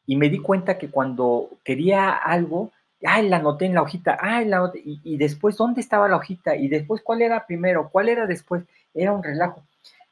y 0.05 0.15
me 0.15 0.29
di 0.29 0.39
cuenta 0.39 0.77
que 0.77 0.89
cuando 0.89 1.49
quería 1.63 2.11
algo, 2.11 2.71
ay, 3.05 3.29
la 3.29 3.37
anoté 3.37 3.65
en 3.65 3.75
la 3.75 3.83
hojita, 3.83 4.17
ay, 4.19 4.45
la 4.45 4.71
y, 4.83 4.99
y, 5.03 5.17
después, 5.17 5.57
¿dónde 5.57 5.81
estaba 5.81 6.07
la 6.07 6.17
hojita? 6.17 6.55
Y 6.55 6.67
después, 6.67 7.01
¿cuál 7.03 7.21
era 7.21 7.45
primero? 7.45 7.89
¿Cuál 7.91 8.09
era 8.09 8.25
después? 8.25 8.63
Era 8.93 9.11
un 9.11 9.23
relajo. 9.23 9.63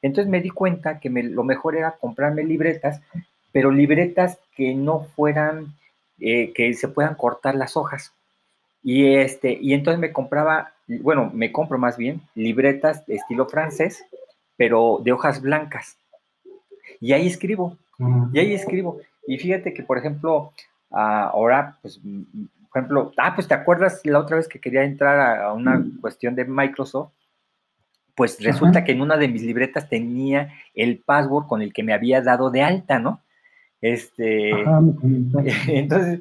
Entonces 0.02 0.30
me 0.30 0.42
di 0.42 0.50
cuenta 0.50 1.00
que 1.00 1.10
lo 1.10 1.44
mejor 1.44 1.76
era 1.76 1.92
comprarme 1.92 2.44
libretas, 2.44 3.02
pero 3.52 3.72
libretas 3.72 4.40
que 4.56 4.74
no 4.74 5.04
fueran, 5.16 5.74
eh, 6.20 6.54
que 6.54 6.74
se 6.74 6.88
puedan 6.88 7.16
cortar 7.16 7.56
las 7.56 7.78
hojas. 7.78 8.14
Y, 8.84 9.16
este, 9.16 9.58
y 9.62 9.74
entonces 9.74 10.00
me 10.00 10.12
compraba, 10.12 10.74
bueno, 10.88 11.30
me 11.34 11.52
compro 11.52 11.78
más 11.78 11.98
bien 11.98 12.22
libretas 12.34 13.06
de 13.06 13.16
estilo 13.16 13.48
francés, 13.48 14.04
pero 14.58 15.00
de 15.04 15.12
hojas 15.12 15.42
blancas. 15.42 15.98
Y 17.00 17.14
ahí 17.14 17.28
escribo, 17.28 17.78
y 18.34 18.40
ahí 18.40 18.54
escribo. 18.54 19.00
Y 19.28 19.38
fíjate 19.38 19.74
que, 19.74 19.84
por 19.84 19.98
ejemplo, 19.98 20.54
ahora, 20.90 21.78
pues, 21.82 22.00
por 22.72 22.80
ejemplo, 22.80 23.12
ah, 23.18 23.34
pues 23.36 23.48
te 23.48 23.54
acuerdas 23.54 24.02
la 24.06 24.20
otra 24.20 24.38
vez 24.38 24.48
que 24.48 24.60
quería 24.60 24.84
entrar 24.84 25.40
a, 25.40 25.54
una 25.54 25.84
cuestión 26.00 26.36
de 26.36 26.46
Microsoft, 26.46 27.12
pues 28.22 28.40
resulta 28.40 28.84
que 28.84 28.92
en 28.92 29.02
una 29.02 29.18
de 29.18 29.28
mis 29.28 29.42
libretas 29.42 29.90
tenía 29.90 30.54
el 30.76 31.00
password 31.00 31.48
con 31.48 31.64
el 31.64 31.74
que 31.74 31.82
me 31.82 31.92
había 31.92 32.22
dado 32.22 32.52
de 32.52 32.62
alta, 32.62 33.00
¿no? 33.00 33.24
Este, 33.82 34.52
entonces 35.68 36.20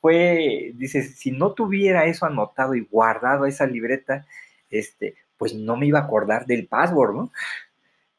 fue, 0.00 0.70
dices, 0.76 1.18
si 1.18 1.32
no 1.32 1.52
tuviera 1.52 2.04
eso 2.04 2.26
anotado 2.26 2.76
y 2.76 2.86
guardado 2.88 3.44
esa 3.46 3.66
libreta, 3.66 4.24
este, 4.70 5.16
pues 5.36 5.52
no 5.52 5.76
me 5.76 5.86
iba 5.86 5.98
a 5.98 6.04
acordar 6.04 6.46
del 6.46 6.68
password, 6.68 7.16
¿no? 7.16 7.32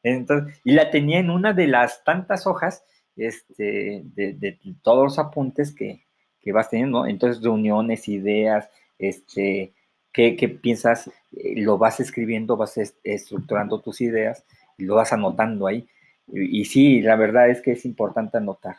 Entonces, 0.02 0.60
y 0.62 0.72
la 0.72 0.90
tenía 0.90 1.18
en 1.18 1.30
una 1.30 1.54
de 1.54 1.66
las 1.66 2.04
tantas 2.04 2.46
hojas, 2.46 2.84
este, 3.16 4.02
de, 4.04 4.58
todos 4.82 5.02
los 5.02 5.18
apuntes 5.18 5.74
que, 5.74 6.04
que 6.42 6.52
vas 6.52 6.68
teniendo, 6.68 7.00
¿no? 7.00 7.06
Entonces, 7.06 7.42
reuniones, 7.42 8.06
ideas, 8.06 8.68
este, 8.98 9.72
¿Qué, 10.14 10.48
piensas? 10.62 11.10
Eh, 11.32 11.60
lo 11.60 11.76
vas 11.76 11.98
escribiendo, 11.98 12.56
vas 12.56 12.78
estructurando 13.02 13.80
tus 13.80 14.00
ideas 14.00 14.44
y 14.78 14.84
lo 14.84 14.94
vas 14.94 15.12
anotando 15.12 15.66
ahí. 15.66 15.88
Y, 16.28 16.64
sí, 16.66 17.02
la 17.02 17.16
verdad 17.16 17.50
es 17.50 17.60
que 17.60 17.72
es 17.72 17.84
importante 17.84 18.38
anotar. 18.38 18.76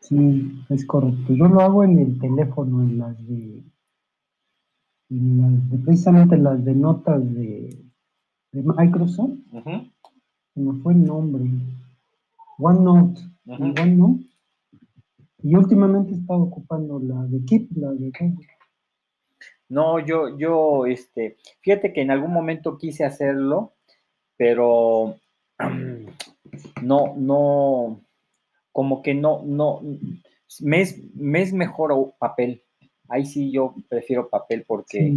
Sí, 0.00 0.62
es 0.68 0.84
correcto. 0.84 1.32
Yo 1.32 1.48
lo 1.48 1.60
hago 1.60 1.82
en 1.82 1.98
el 1.98 2.18
teléfono, 2.20 2.82
en 2.82 2.98
las 2.98 3.26
de, 3.26 3.62
en 5.08 5.82
precisamente 5.84 6.36
las 6.36 6.62
de 6.62 6.74
notas 6.74 7.34
de, 7.34 7.82
Microsoft. 8.52 9.38
Uh 9.52 10.82
fue 10.82 10.94
el 10.94 11.04
nombre. 11.04 11.44
OneNote. 12.58 13.20
OneNote. 13.46 14.24
Y 15.42 15.54
últimamente 15.54 16.12
he 16.12 16.16
estado 16.16 16.44
ocupando 16.44 16.98
la 16.98 17.24
de 17.26 17.44
Keep, 17.44 17.76
la 17.76 17.92
de 17.92 18.10
Google. 18.18 18.55
No, 19.68 19.98
yo, 19.98 20.36
yo, 20.38 20.86
este, 20.86 21.36
fíjate 21.60 21.92
que 21.92 22.02
en 22.02 22.10
algún 22.10 22.32
momento 22.32 22.78
quise 22.78 23.04
hacerlo, 23.04 23.72
pero 24.36 25.16
no, 26.82 27.14
no, 27.16 28.00
como 28.72 29.02
que 29.02 29.14
no, 29.14 29.42
no, 29.44 29.80
me 30.60 30.82
es, 30.82 30.98
me 31.14 31.44
mejor 31.52 32.14
papel. 32.18 32.62
Ahí 33.08 33.24
sí 33.24 33.52
yo 33.52 33.74
prefiero 33.88 34.28
papel 34.28 34.64
porque 34.66 35.12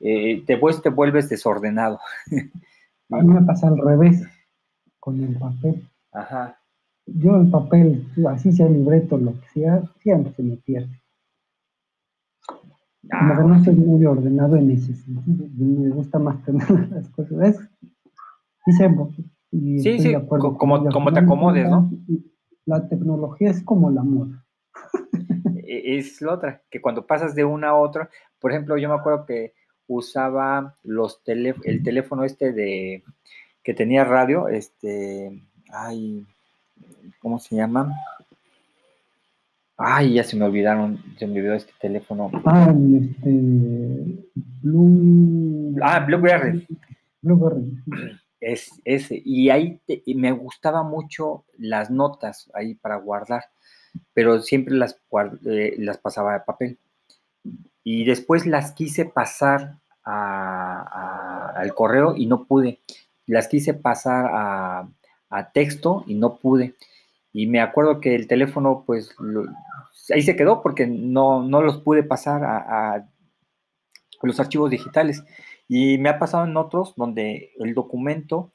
eh, 0.00 0.42
te, 0.44 0.56
te 0.82 0.88
vuelves 0.90 1.28
desordenado. 1.28 2.00
A 3.10 3.22
mí 3.22 3.32
me 3.32 3.42
pasa 3.42 3.68
al 3.68 3.78
revés 3.78 4.22
con 5.00 5.22
el 5.22 5.38
papel. 5.38 5.88
Ajá. 6.12 6.58
Yo 7.06 7.36
el 7.36 7.48
papel, 7.48 8.06
así 8.28 8.52
sea 8.52 8.68
libreto, 8.68 9.16
lo 9.16 9.32
que 9.40 9.48
sea, 9.54 9.82
siempre 10.02 10.34
se 10.34 10.42
me 10.42 10.56
pierde. 10.56 11.00
Como 13.10 13.36
que 13.36 13.42
no 13.44 13.64
soy 13.64 13.74
muy 13.74 14.04
ordenado 14.06 14.56
en 14.56 14.70
ese 14.70 14.94
sentido. 14.94 15.46
Me 15.56 15.90
gusta 15.90 16.18
más 16.18 16.42
tener 16.44 16.68
las 16.90 17.08
cosas. 17.10 17.56
sí, 19.50 19.98
sí, 19.98 20.14
como, 20.28 20.58
como 20.58 21.12
te 21.12 21.20
acomodes, 21.20 21.70
¿no? 21.70 21.90
La 22.66 22.86
tecnología 22.86 23.50
es 23.50 23.62
como 23.62 23.90
la 23.90 24.02
moda. 24.02 24.44
E, 25.64 25.98
es 25.98 26.20
la 26.22 26.34
otra, 26.34 26.62
que 26.70 26.80
cuando 26.80 27.06
pasas 27.06 27.34
de 27.34 27.44
una 27.44 27.68
a 27.68 27.76
otra, 27.76 28.08
por 28.38 28.52
ejemplo, 28.52 28.76
yo 28.76 28.88
me 28.88 28.94
acuerdo 28.94 29.26
que 29.26 29.54
usaba 29.86 30.76
los 30.82 31.22
el 31.26 31.82
teléfono 31.82 32.24
este 32.24 32.52
de 32.52 33.04
que 33.62 33.74
tenía 33.74 34.04
radio, 34.04 34.48
este, 34.48 35.42
ay, 35.70 36.26
¿cómo 37.20 37.38
se 37.38 37.56
llama? 37.56 37.94
Ay, 39.80 40.14
ya 40.14 40.24
se 40.24 40.36
me 40.36 40.44
olvidaron, 40.44 40.98
se 41.18 41.26
me 41.28 41.38
olvidó 41.38 41.54
este 41.54 41.72
teléfono. 41.80 42.32
Ah, 42.44 42.74
este. 42.74 44.24
Blue. 44.60 45.76
Ah, 45.80 46.00
Blueberry. 46.00 46.66
Blueberry. 47.22 47.80
Es 48.40 48.72
ese. 48.84 49.22
Y 49.24 49.50
ahí 49.50 49.80
me 50.16 50.32
gustaba 50.32 50.82
mucho 50.82 51.44
las 51.58 51.90
notas 51.90 52.50
ahí 52.54 52.74
para 52.74 52.96
guardar, 52.96 53.44
pero 54.12 54.40
siempre 54.40 54.74
las, 54.74 55.00
eh, 55.46 55.76
las 55.78 55.98
pasaba 55.98 56.32
de 56.32 56.40
papel. 56.40 56.78
Y 57.84 58.04
después 58.04 58.46
las 58.46 58.72
quise 58.72 59.04
pasar 59.04 59.76
al 60.02 61.72
correo 61.74 62.16
y 62.16 62.26
no 62.26 62.46
pude. 62.46 62.80
Las 63.26 63.46
quise 63.46 63.74
pasar 63.74 64.28
a, 64.32 64.88
a 65.30 65.52
texto 65.52 66.02
y 66.08 66.14
no 66.14 66.38
pude. 66.38 66.74
Y 67.32 67.46
me 67.46 67.60
acuerdo 67.60 68.00
que 68.00 68.16
el 68.16 68.26
teléfono, 68.26 68.82
pues, 68.84 69.14
ahí 70.12 70.22
se 70.22 70.36
quedó 70.36 70.62
porque 70.62 70.86
no, 70.86 71.42
los 71.42 71.78
pude 71.78 72.02
pasar 72.02 72.44
a, 72.44 73.08
los 74.22 74.40
archivos 74.40 74.70
digitales. 74.70 75.22
Y 75.68 75.98
me 75.98 76.08
ha 76.08 76.18
pasado 76.18 76.44
en 76.44 76.56
otros 76.56 76.94
donde 76.96 77.52
el 77.58 77.74
documento, 77.74 78.52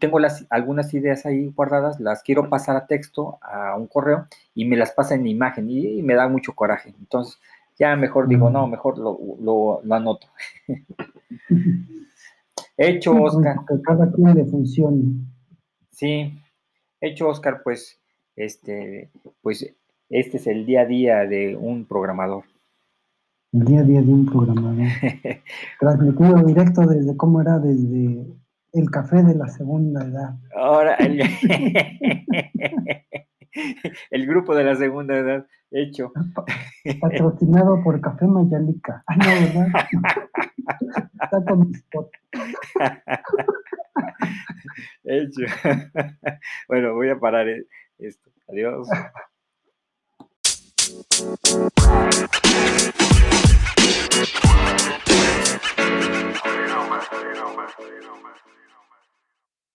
tengo 0.00 0.18
las, 0.18 0.46
algunas 0.50 0.92
ideas 0.94 1.26
ahí 1.26 1.52
guardadas, 1.54 2.00
las 2.00 2.22
quiero 2.22 2.48
pasar 2.48 2.76
a 2.76 2.86
texto, 2.86 3.38
a 3.42 3.76
un 3.76 3.86
correo, 3.86 4.26
y 4.54 4.64
me 4.64 4.76
las 4.76 4.92
pasa 4.92 5.14
en 5.14 5.26
imagen 5.26 5.70
y, 5.70 6.02
me 6.02 6.14
da 6.14 6.28
mucho 6.28 6.54
coraje. 6.54 6.94
Entonces, 6.98 7.38
ya 7.78 7.94
mejor 7.96 8.26
digo, 8.28 8.50
no, 8.50 8.66
mejor 8.66 8.98
lo, 8.98 9.18
lo, 9.40 9.80
lo 9.84 9.94
anoto. 9.94 10.28
Hecho, 12.76 13.12
Oscar. 13.20 13.56
cada 13.84 14.10
quien 14.12 14.34
le 14.34 14.44
funciona. 14.44 15.02
Sí, 15.90 16.40
hecho, 17.00 17.28
Oscar, 17.28 17.62
pues, 17.64 17.98
este, 18.36 19.10
pues 19.42 19.68
este 20.10 20.38
es 20.38 20.46
el 20.46 20.64
día 20.66 20.82
a 20.82 20.86
día 20.86 21.26
de 21.26 21.56
un 21.56 21.84
programador. 21.84 22.44
El 23.52 23.64
día 23.64 23.80
a 23.80 23.84
día 23.84 24.02
de 24.02 24.12
un 24.12 24.26
programador. 24.26 24.86
Transmitido 25.80 26.44
directo 26.44 26.82
desde 26.82 27.16
cómo 27.16 27.40
era 27.40 27.58
desde 27.58 28.26
el 28.72 28.90
café 28.90 29.22
de 29.22 29.34
la 29.34 29.48
segunda 29.48 30.04
edad. 30.04 30.36
Ahora, 30.54 30.94
el, 30.96 31.20
el 34.10 34.26
grupo 34.26 34.54
de 34.54 34.64
la 34.64 34.74
segunda 34.76 35.16
edad, 35.16 35.46
hecho. 35.70 36.12
Patrocinado 37.00 37.82
por 37.82 38.00
Café 38.00 38.26
Mayalica. 38.26 39.02
Ah, 39.06 39.16
no, 39.16 39.24
¿verdad? 39.26 39.68
Está 41.22 41.44
con 41.44 41.60
mi 41.60 41.72
spot. 41.74 42.10
Hecho. 45.04 45.42
Bueno, 46.68 46.94
voy 46.94 47.08
a 47.10 47.18
parar 47.18 47.46
esto. 47.98 48.30
Adiós. 48.48 48.88
Thank 51.00 51.28
you. 58.46 58.47